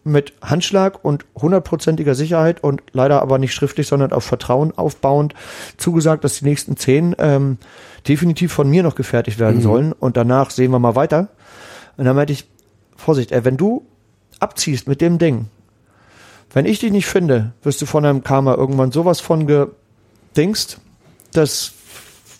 [0.05, 5.35] mit Handschlag und hundertprozentiger Sicherheit und leider aber nicht schriftlich, sondern auf Vertrauen aufbauend
[5.77, 7.59] zugesagt, dass die nächsten zehn ähm,
[8.09, 9.63] definitiv von mir noch gefertigt werden mhm.
[9.63, 11.29] sollen und danach sehen wir mal weiter.
[11.97, 12.47] Und dann meinte ich,
[12.97, 13.87] Vorsicht, ey, wenn du
[14.41, 15.47] abziehst mit dem Ding,
[16.53, 20.81] wenn ich dich nicht finde, wirst du von einem Karma irgendwann sowas von gedingst,
[21.33, 21.73] das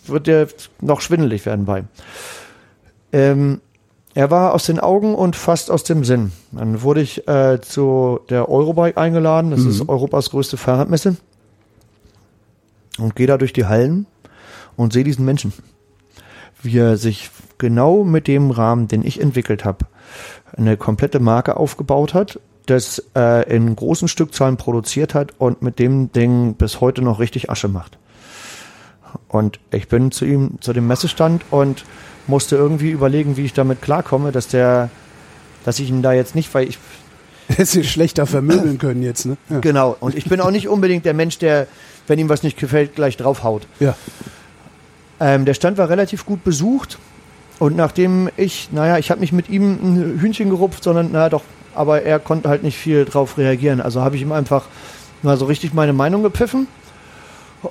[0.05, 0.47] wird dir
[0.81, 1.83] noch schwindelig werden bei.
[3.11, 3.61] Ähm,
[4.15, 6.31] er war aus den Augen und fast aus dem Sinn.
[6.51, 9.51] Dann wurde ich äh, zu der Eurobike eingeladen.
[9.51, 9.69] Das mhm.
[9.69, 11.17] ist Europas größte Fahrradmesse.
[12.99, 14.05] Und gehe da durch die Hallen
[14.75, 15.51] und sehe diesen Menschen,
[16.61, 19.85] wie er sich genau mit dem Rahmen, den ich entwickelt habe,
[20.55, 26.11] eine komplette Marke aufgebaut hat, das äh, in großen Stückzahlen produziert hat und mit dem
[26.11, 27.97] Ding bis heute noch richtig Asche macht.
[29.27, 31.83] Und ich bin zu ihm, zu dem Messestand und
[32.27, 34.89] musste irgendwie überlegen, wie ich damit klarkomme, dass der,
[35.65, 36.79] dass ich ihn da jetzt nicht, weil ich
[37.47, 39.37] Hätte sie schlechter vermöbeln können jetzt, ne?
[39.49, 39.59] Ja.
[39.59, 39.95] Genau.
[39.99, 41.67] Und ich bin auch nicht unbedingt der Mensch, der,
[42.07, 43.67] wenn ihm was nicht gefällt, gleich draufhaut.
[43.79, 43.95] Ja.
[45.19, 46.99] Ähm, der Stand war relativ gut besucht.
[47.59, 51.43] Und nachdem ich, naja, ich habe nicht mit ihm ein Hühnchen gerupft, sondern, naja, doch,
[51.75, 53.81] aber er konnte halt nicht viel drauf reagieren.
[53.81, 54.65] Also habe ich ihm einfach
[55.21, 56.67] mal so richtig meine Meinung gepfiffen.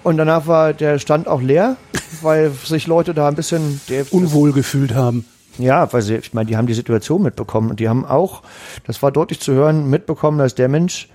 [0.03, 1.77] Und danach war der Stand auch leer,
[2.23, 3.81] weil sich Leute da ein bisschen
[4.11, 5.25] unwohl gefühlt haben.
[5.59, 8.43] Ja, weil sie, ich meine, die haben die Situation mitbekommen und die haben auch,
[8.87, 11.11] das war deutlich zu hören, mitbekommen, dass der Mensch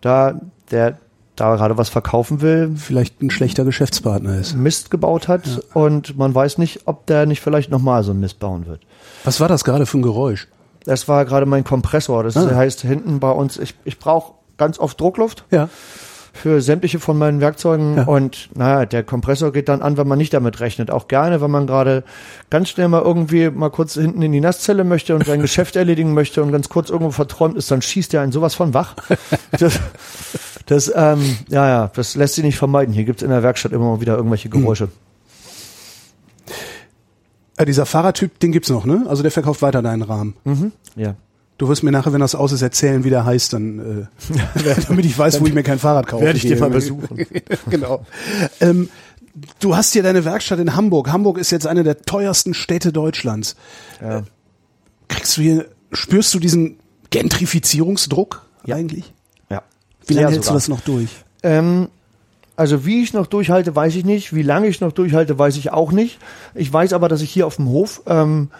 [0.00, 0.40] da,
[0.70, 0.98] der
[1.34, 4.54] da gerade was verkaufen will, vielleicht ein schlechter Geschäftspartner ist.
[4.54, 5.58] Mist gebaut hat ja.
[5.74, 8.82] und man weiß nicht, ob der nicht vielleicht nochmal so einen Mist bauen wird.
[9.24, 10.48] Was war das gerade für ein Geräusch?
[10.84, 12.22] Das war gerade mein Kompressor.
[12.22, 12.54] Das ah.
[12.54, 15.44] heißt hinten bei uns, ich, ich brauche ganz oft Druckluft.
[15.50, 15.68] Ja
[16.36, 18.04] für sämtliche von meinen Werkzeugen ja.
[18.04, 20.90] und naja, der Kompressor geht dann an, wenn man nicht damit rechnet.
[20.90, 22.04] Auch gerne, wenn man gerade
[22.50, 26.14] ganz schnell mal irgendwie mal kurz hinten in die Nasszelle möchte und sein Geschäft erledigen
[26.14, 28.94] möchte und ganz kurz irgendwo verträumt ist, dann schießt er einen sowas von wach.
[29.58, 29.80] Das,
[30.66, 32.92] das ähm, ja, ja, das lässt sich nicht vermeiden.
[32.92, 34.88] Hier gibt's in der Werkstatt immer mal wieder irgendwelche Geräusche.
[37.56, 39.06] Äh, dieser Fahrertyp, den gibt's noch, ne?
[39.08, 40.34] Also der verkauft weiter deinen Rahmen.
[40.44, 41.14] Mhm, ja.
[41.58, 44.08] Du wirst mir nachher, wenn das aus ist, erzählen, wie der heißt, dann,
[44.58, 46.24] äh, damit ich weiß, wo ich mir kein Fahrrad kaufe.
[46.24, 47.26] Werde ich dir mal besuchen.
[47.70, 48.04] genau.
[48.60, 48.90] Ähm,
[49.60, 51.10] du hast hier deine Werkstatt in Hamburg.
[51.10, 53.56] Hamburg ist jetzt eine der teuersten Städte Deutschlands.
[54.02, 54.24] Ja.
[55.08, 56.78] Kriegst du hier, spürst du diesen
[57.08, 58.76] Gentrifizierungsdruck ja.
[58.76, 59.14] eigentlich?
[59.48, 59.62] Ja.
[60.06, 60.52] Wie lange hältst sogar.
[60.52, 61.08] du das noch durch?
[61.42, 61.88] Ähm,
[62.56, 64.34] also wie ich noch durchhalte, weiß ich nicht.
[64.34, 66.18] Wie lange ich noch durchhalte, weiß ich auch nicht.
[66.54, 68.50] Ich weiß aber, dass ich hier auf dem Hof ähm,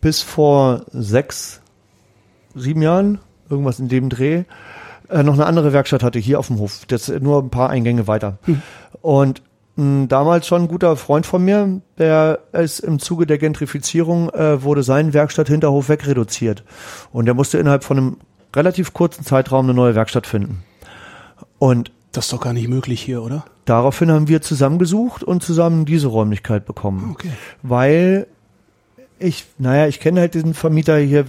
[0.00, 1.60] bis vor sechs
[2.56, 4.44] sieben Jahren, irgendwas in dem Dreh,
[5.08, 6.84] äh, noch eine andere Werkstatt hatte hier auf dem Hof.
[6.88, 8.38] Das nur ein paar Eingänge weiter.
[8.42, 8.62] Hm.
[9.02, 9.42] Und
[9.76, 14.62] mh, damals schon ein guter Freund von mir, der ist im Zuge der Gentrifizierung äh,
[14.62, 16.64] wurde sein Werkstatt-Hinterhof wegreduziert.
[17.12, 18.16] Und der musste innerhalb von einem
[18.54, 20.62] relativ kurzen Zeitraum eine neue Werkstatt finden.
[21.58, 23.44] Und das ist doch gar nicht möglich hier, oder?
[23.66, 27.10] Daraufhin haben wir zusammengesucht und zusammen diese Räumlichkeit bekommen.
[27.12, 27.30] Okay.
[27.62, 28.26] Weil
[29.18, 31.24] ich, naja, ich kenne halt diesen Vermieter hier,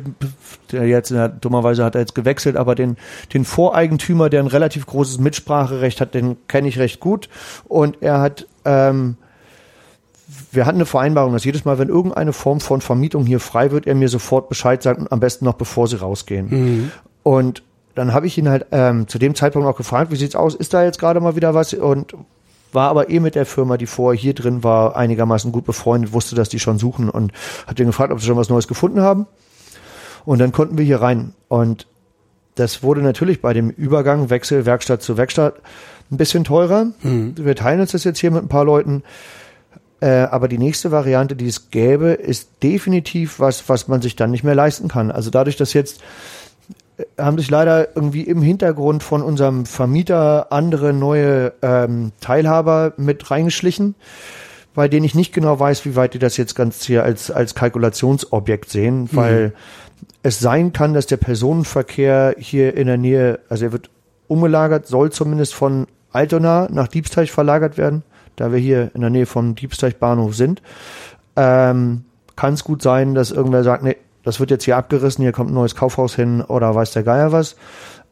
[0.71, 2.97] der jetzt, der, dummerweise hat er jetzt gewechselt, aber den,
[3.33, 7.29] den Voreigentümer, der ein relativ großes Mitspracherecht hat, den kenne ich recht gut.
[7.67, 9.15] Und er hat, ähm,
[10.51, 13.87] wir hatten eine Vereinbarung, dass jedes Mal, wenn irgendeine Form von Vermietung hier frei wird,
[13.87, 16.47] er mir sofort Bescheid sagt, am besten noch bevor sie rausgehen.
[16.49, 16.91] Mhm.
[17.23, 17.63] Und
[17.95, 20.55] dann habe ich ihn halt ähm, zu dem Zeitpunkt auch gefragt, wie sieht's aus?
[20.55, 21.73] Ist da jetzt gerade mal wieder was?
[21.73, 22.13] Und
[22.73, 26.35] war aber eh mit der Firma, die vorher hier drin war, einigermaßen gut befreundet, wusste,
[26.35, 27.31] dass die schon suchen und
[27.65, 29.27] hat den gefragt, ob sie schon was Neues gefunden haben.
[30.25, 31.33] Und dann konnten wir hier rein.
[31.47, 31.87] Und
[32.55, 35.55] das wurde natürlich bei dem Übergang Wechsel Werkstatt zu Werkstatt
[36.11, 36.87] ein bisschen teurer.
[37.43, 39.03] Wir teilen uns das jetzt hier mit ein paar Leuten.
[39.99, 44.31] Äh, aber die nächste Variante, die es gäbe, ist definitiv was, was man sich dann
[44.31, 45.11] nicht mehr leisten kann.
[45.11, 46.01] Also dadurch, dass jetzt
[47.17, 53.95] haben sich leider irgendwie im Hintergrund von unserem Vermieter andere neue ähm, Teilhaber mit reingeschlichen,
[54.73, 57.55] bei denen ich nicht genau weiß, wie weit die das jetzt ganz hier als, als
[57.55, 59.53] Kalkulationsobjekt sehen, weil
[60.23, 63.89] es sein kann, dass der Personenverkehr hier in der Nähe, also er wird
[64.27, 68.03] umgelagert, soll zumindest von Altona nach Diebsteich verlagert werden,
[68.35, 70.61] da wir hier in der Nähe vom Diebsteich Bahnhof sind.
[71.35, 75.31] Ähm, kann es gut sein, dass irgendwer sagt, nee, das wird jetzt hier abgerissen, hier
[75.31, 77.55] kommt ein neues Kaufhaus hin oder weiß der Geier was.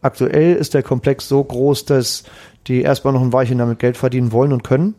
[0.01, 2.23] Aktuell ist der Komplex so groß, dass
[2.67, 4.95] die erstmal noch ein Weilchen damit Geld verdienen wollen und können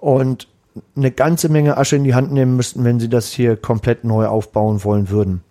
[0.00, 0.46] und
[0.94, 4.26] eine ganze Menge Asche in die Hand nehmen müssten, wenn sie das hier komplett neu
[4.26, 5.42] aufbauen wollen würden.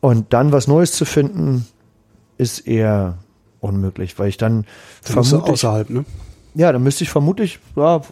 [0.00, 1.66] Und dann was Neues zu finden,
[2.36, 3.16] ist eher
[3.60, 4.66] unmöglich, weil ich dann
[5.06, 6.04] Da musst du vermutlich, außerhalb, ne?
[6.54, 8.02] ja, dann müsste ich vermutlich, ja,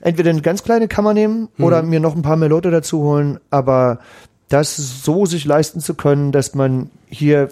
[0.00, 3.40] entweder eine ganz kleine Kammer nehmen oder mir noch ein paar mehr Leute dazu holen,
[3.48, 4.00] aber
[4.48, 7.50] das so sich leisten zu können, dass man hier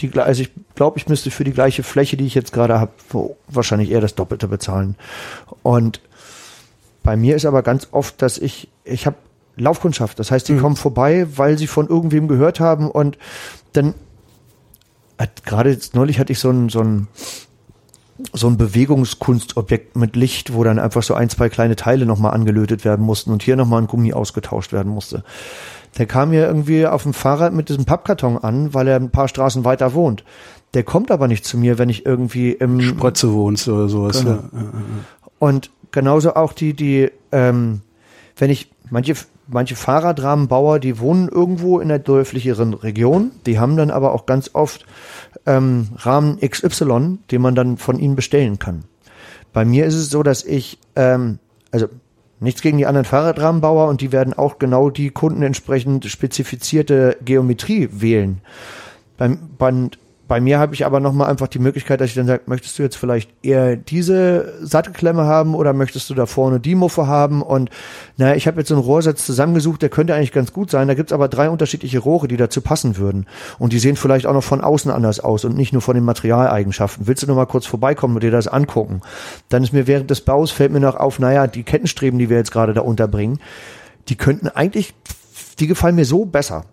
[0.00, 2.92] die, also ich glaube, ich müsste für die gleiche Fläche, die ich jetzt gerade habe,
[3.48, 4.96] wahrscheinlich eher das Doppelte bezahlen.
[5.62, 6.00] Und
[7.02, 9.16] bei mir ist aber ganz oft, dass ich, ich habe
[9.56, 10.18] Laufkundschaft.
[10.18, 13.18] Das heißt, die kommen vorbei, weil sie von irgendwem gehört haben und
[13.72, 13.94] dann
[15.18, 17.08] hat gerade jetzt neulich hatte ich so ein, so ein
[18.32, 22.84] so ein Bewegungskunstobjekt mit Licht, wo dann einfach so ein, zwei kleine Teile nochmal angelötet
[22.84, 25.24] werden mussten und hier nochmal ein Gummi ausgetauscht werden musste.
[25.98, 29.28] Der kam mir irgendwie auf dem Fahrrad mit diesem Pappkarton an, weil er ein paar
[29.28, 30.24] Straßen weiter wohnt.
[30.74, 34.20] Der kommt aber nicht zu mir, wenn ich irgendwie im Sprötze wohnst oder sowas.
[34.20, 34.30] Genau.
[34.52, 34.72] Ja.
[35.40, 37.80] und genauso auch die, die, ähm,
[38.36, 39.14] wenn ich, manche,
[39.52, 44.50] manche Fahrradrahmenbauer, die wohnen irgendwo in der dörflicheren Region, die haben dann aber auch ganz
[44.54, 44.86] oft
[45.46, 48.84] ähm, Rahmen XY, den man dann von ihnen bestellen kann.
[49.52, 51.38] Bei mir ist es so, dass ich, ähm,
[51.70, 51.88] also
[52.38, 57.88] nichts gegen die anderen Fahrradrahmenbauer und die werden auch genau die Kunden entsprechend spezifizierte Geometrie
[57.92, 58.40] wählen.
[59.16, 59.72] Beim, bei,
[60.30, 62.84] bei mir habe ich aber nochmal einfach die Möglichkeit, dass ich dann sage, möchtest du
[62.84, 67.42] jetzt vielleicht eher diese Sattelklemme haben oder möchtest du da vorne die Muffe haben?
[67.42, 67.68] Und
[68.16, 70.86] naja, ich habe jetzt so einen Rohrsatz zusammengesucht, der könnte eigentlich ganz gut sein.
[70.86, 73.26] Da gibt's aber drei unterschiedliche Rohre, die dazu passen würden.
[73.58, 76.04] Und die sehen vielleicht auch noch von außen anders aus und nicht nur von den
[76.04, 77.08] Materialeigenschaften.
[77.08, 79.00] Willst du noch mal kurz vorbeikommen und dir das angucken?
[79.48, 82.36] Dann ist mir während des Baus fällt mir noch auf, naja, die Kettenstreben, die wir
[82.36, 83.40] jetzt gerade da unterbringen,
[84.08, 84.94] die könnten eigentlich,
[85.58, 86.66] die gefallen mir so besser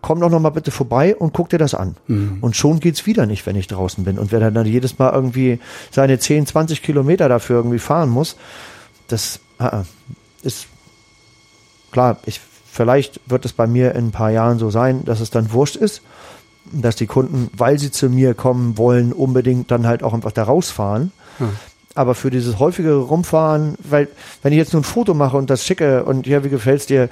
[0.00, 1.96] komm doch noch mal bitte vorbei und guck dir das an.
[2.40, 4.18] Und schon geht's wieder nicht, wenn ich draußen bin.
[4.18, 5.58] Und wer dann, dann jedes Mal irgendwie
[5.90, 8.36] seine 10, 20 Kilometer dafür irgendwie fahren muss,
[9.08, 9.82] das äh,
[10.42, 10.66] ist
[11.90, 12.40] klar, ich,
[12.70, 15.76] vielleicht wird es bei mir in ein paar Jahren so sein, dass es dann wurscht
[15.76, 16.02] ist,
[16.70, 20.44] dass die Kunden, weil sie zu mir kommen wollen, unbedingt dann halt auch einfach da
[20.44, 21.12] rausfahren.
[21.94, 24.08] Aber für dieses häufigere Rumfahren, weil
[24.42, 27.08] wenn ich jetzt nur ein Foto mache und das schicke und ja, wie gefällt's dir,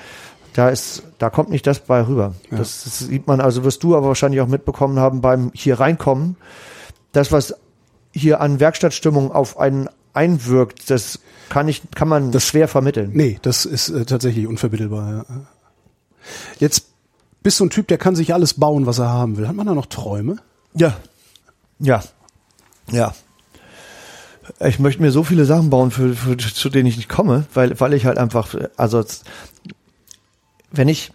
[0.56, 2.34] da ist, da kommt nicht das bei rüber.
[2.50, 6.36] Das, das sieht man, also wirst du aber wahrscheinlich auch mitbekommen haben beim hier reinkommen.
[7.12, 7.54] Das, was
[8.12, 13.10] hier an Werkstattstimmung auf einen einwirkt, das kann ich, kann man das schwer vermitteln.
[13.12, 15.26] Nee, das ist äh, tatsächlich unvermittelbar.
[15.28, 15.46] Ja.
[16.58, 16.86] Jetzt
[17.42, 19.46] bist du ein Typ, der kann sich alles bauen, was er haben will.
[19.46, 20.36] Hat man da noch Träume?
[20.74, 20.96] Ja.
[21.78, 22.02] Ja.
[22.90, 23.14] Ja.
[24.60, 27.78] Ich möchte mir so viele Sachen bauen, für, für, zu denen ich nicht komme, weil,
[27.78, 29.04] weil ich halt einfach, also
[30.76, 31.12] wenn ich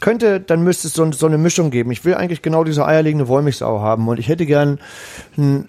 [0.00, 1.90] könnte, dann müsste es so, so eine Mischung geben.
[1.90, 4.78] Ich will eigentlich genau diese eierlegende Wollmilchsau haben und ich hätte gern
[5.36, 5.68] ein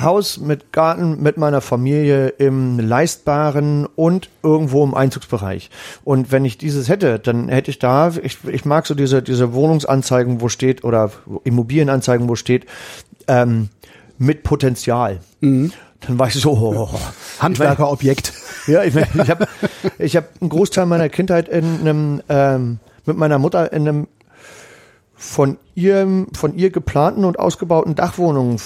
[0.00, 5.68] Haus mit Garten mit meiner Familie im leistbaren und irgendwo im Einzugsbereich.
[6.02, 9.52] Und wenn ich dieses hätte, dann hätte ich da, ich, ich mag so diese, diese
[9.52, 11.10] Wohnungsanzeigen, wo steht, oder
[11.44, 12.64] Immobilienanzeigen, wo steht,
[13.28, 13.68] ähm,
[14.16, 15.20] mit Potenzial.
[16.06, 16.88] Dann weiß ich so, oh,
[17.38, 18.32] Handwerkerobjekt.
[18.66, 19.46] ja, ich, ich habe
[19.98, 24.08] ich hab einen Großteil meiner Kindheit in einem, ähm, mit meiner Mutter in einem
[25.14, 28.56] von ihrem, von ihr geplanten und ausgebauten Dachwohnung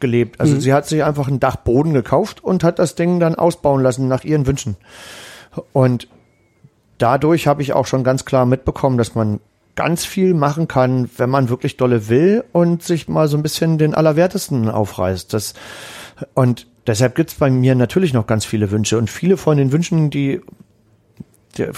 [0.00, 0.40] gelebt.
[0.40, 4.08] Also sie hat sich einfach einen Dachboden gekauft und hat das Ding dann ausbauen lassen
[4.08, 4.76] nach ihren Wünschen.
[5.72, 6.08] Und
[6.98, 9.38] dadurch habe ich auch schon ganz klar mitbekommen, dass man
[9.76, 13.78] ganz viel machen kann, wenn man wirklich dolle will und sich mal so ein bisschen
[13.78, 15.32] den Allerwertesten aufreißt.
[15.32, 15.54] Das,
[16.34, 20.10] und deshalb gibt's bei mir natürlich noch ganz viele Wünsche und viele von den Wünschen,
[20.10, 20.40] die
[21.58, 21.72] der,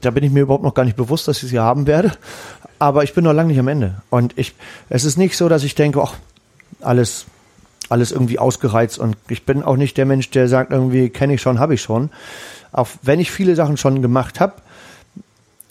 [0.00, 2.12] da bin ich mir überhaupt noch gar nicht bewusst, dass ich sie haben werde.
[2.78, 4.02] Aber ich bin noch lange nicht am Ende.
[4.10, 4.54] Und ich,
[4.88, 6.14] es ist nicht so, dass ich denke, ach,
[6.80, 7.26] alles,
[7.88, 8.98] alles irgendwie ausgereizt.
[8.98, 11.82] Und ich bin auch nicht der Mensch, der sagt, irgendwie kenne ich schon, habe ich
[11.82, 12.10] schon.
[12.72, 14.54] Auch wenn ich viele Sachen schon gemacht habe,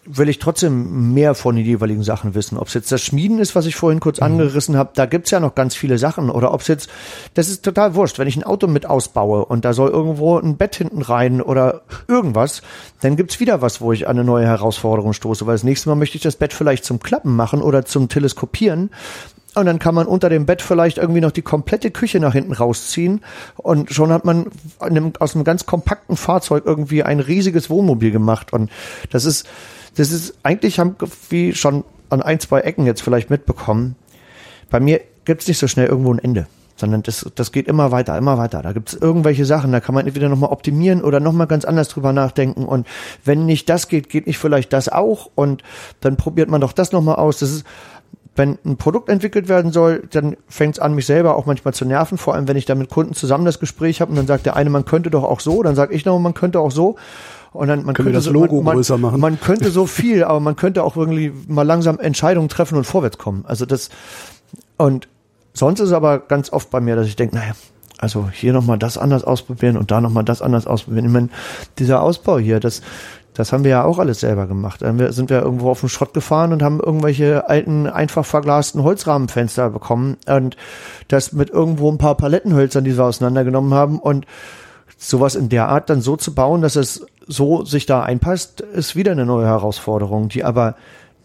[0.07, 2.57] will ich trotzdem mehr von den jeweiligen Sachen wissen.
[2.57, 4.27] Ob es jetzt das Schmieden ist, was ich vorhin kurz mhm.
[4.27, 6.29] angerissen habe, da gibt's ja noch ganz viele Sachen.
[6.29, 6.89] Oder ob es jetzt,
[7.33, 10.57] das ist total wurscht, wenn ich ein Auto mit ausbaue und da soll irgendwo ein
[10.57, 12.61] Bett hinten rein oder irgendwas,
[13.01, 15.47] dann gibt's wieder was, wo ich an eine neue Herausforderung stoße.
[15.47, 18.91] Weil das nächste Mal möchte ich das Bett vielleicht zum Klappen machen oder zum Teleskopieren.
[19.55, 22.51] Und dann kann man unter dem Bett vielleicht irgendwie noch die komplette Küche nach hinten
[22.51, 23.21] rausziehen.
[23.55, 24.47] Und schon hat man
[25.19, 28.51] aus einem ganz kompakten Fahrzeug irgendwie ein riesiges Wohnmobil gemacht.
[28.51, 28.69] Und
[29.11, 29.47] das ist,
[29.95, 30.95] das ist, eigentlich haben
[31.29, 33.95] wie schon an ein, zwei Ecken jetzt vielleicht mitbekommen,
[34.69, 38.17] bei mir gibt's nicht so schnell irgendwo ein Ende sondern das, das geht immer weiter,
[38.17, 38.61] immer weiter.
[38.61, 42.11] Da gibt's irgendwelche Sachen, da kann man entweder nochmal optimieren oder nochmal ganz anders drüber
[42.11, 42.65] nachdenken.
[42.65, 42.85] Und
[43.23, 45.29] wenn nicht das geht, geht nicht vielleicht das auch.
[45.35, 45.63] Und
[46.01, 47.39] dann probiert man doch das nochmal aus.
[47.39, 47.65] Das ist,
[48.35, 52.17] wenn ein Produkt entwickelt werden soll, dann fängt's an, mich selber auch manchmal zu nerven,
[52.17, 54.57] vor allem wenn ich da mit Kunden zusammen das Gespräch habe und dann sagt der
[54.57, 56.97] eine, man könnte doch auch so, dann sage ich noch, man könnte auch so.
[57.55, 59.19] Und dann, man Können könnte das Logo so, man, größer machen?
[59.19, 63.17] Man könnte so viel, aber man könnte auch irgendwie mal langsam Entscheidungen treffen und vorwärts
[63.17, 63.45] kommen.
[63.47, 63.89] Also das,
[64.77, 65.07] und
[65.53, 67.53] sonst ist es aber ganz oft bei mir, dass ich denke, naja,
[67.97, 71.05] also hier nochmal das anders ausprobieren und da nochmal das anders ausprobieren.
[71.05, 71.29] Ich meine,
[71.79, 72.81] dieser Ausbau hier, das,
[73.33, 74.81] das haben wir ja auch alles selber gemacht.
[74.81, 79.69] Dann sind wir irgendwo auf den Schrott gefahren und haben irgendwelche alten, einfach verglasten Holzrahmenfenster
[79.69, 80.57] bekommen und
[81.07, 84.25] das mit irgendwo ein paar Palettenhölzern, die wir auseinandergenommen haben und
[84.97, 88.95] sowas in der Art dann so zu bauen, dass es so sich da einpasst, ist
[88.95, 90.75] wieder eine neue Herausforderung, die aber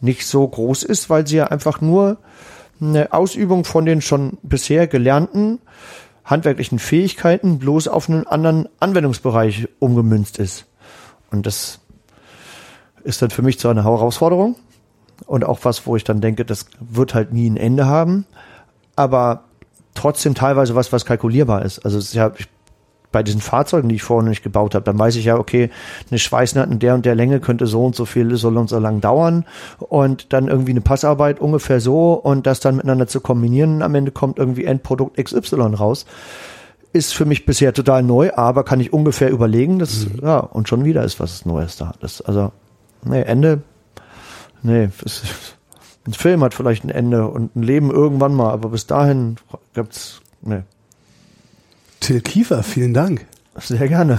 [0.01, 2.19] nicht so groß ist, weil sie ja einfach nur
[2.81, 5.59] eine Ausübung von den schon bisher gelernten
[6.25, 10.67] handwerklichen Fähigkeiten bloß auf einen anderen Anwendungsbereich umgemünzt ist.
[11.31, 11.81] Und das
[13.03, 14.57] ist dann für mich so eine Herausforderung
[15.27, 18.27] und auch was, wo ich dann denke, das wird halt nie ein Ende haben,
[18.97, 19.45] aber
[19.95, 21.81] trotzdem teilweise was, was kalkulierbar ist.
[21.81, 22.49] Also ja, ich
[23.13, 25.71] bei diesen Fahrzeugen, die ich vorher nicht gebaut habe, dann weiß ich ja, okay,
[26.11, 28.79] eine Schweißnaht in der und der Länge könnte so und so viel, so und so
[28.79, 29.45] lang dauern
[29.79, 34.13] und dann irgendwie eine Passarbeit ungefähr so und das dann miteinander zu kombinieren, am Ende
[34.13, 36.07] kommt irgendwie Endprodukt XY raus.
[36.93, 40.21] Ist für mich bisher total neu, aber kann ich ungefähr überlegen, dass, mhm.
[40.23, 41.93] ja, und schon wieder ist was Neues da.
[42.01, 42.53] Das, also,
[43.05, 43.63] nee, Ende,
[44.63, 45.23] nee, es,
[46.07, 49.37] ein Film hat vielleicht ein Ende und ein Leben irgendwann mal, aber bis dahin
[49.75, 50.63] gibt's, nee.
[52.01, 53.27] Till Kiefer, vielen Dank.
[53.57, 54.19] Sehr gerne.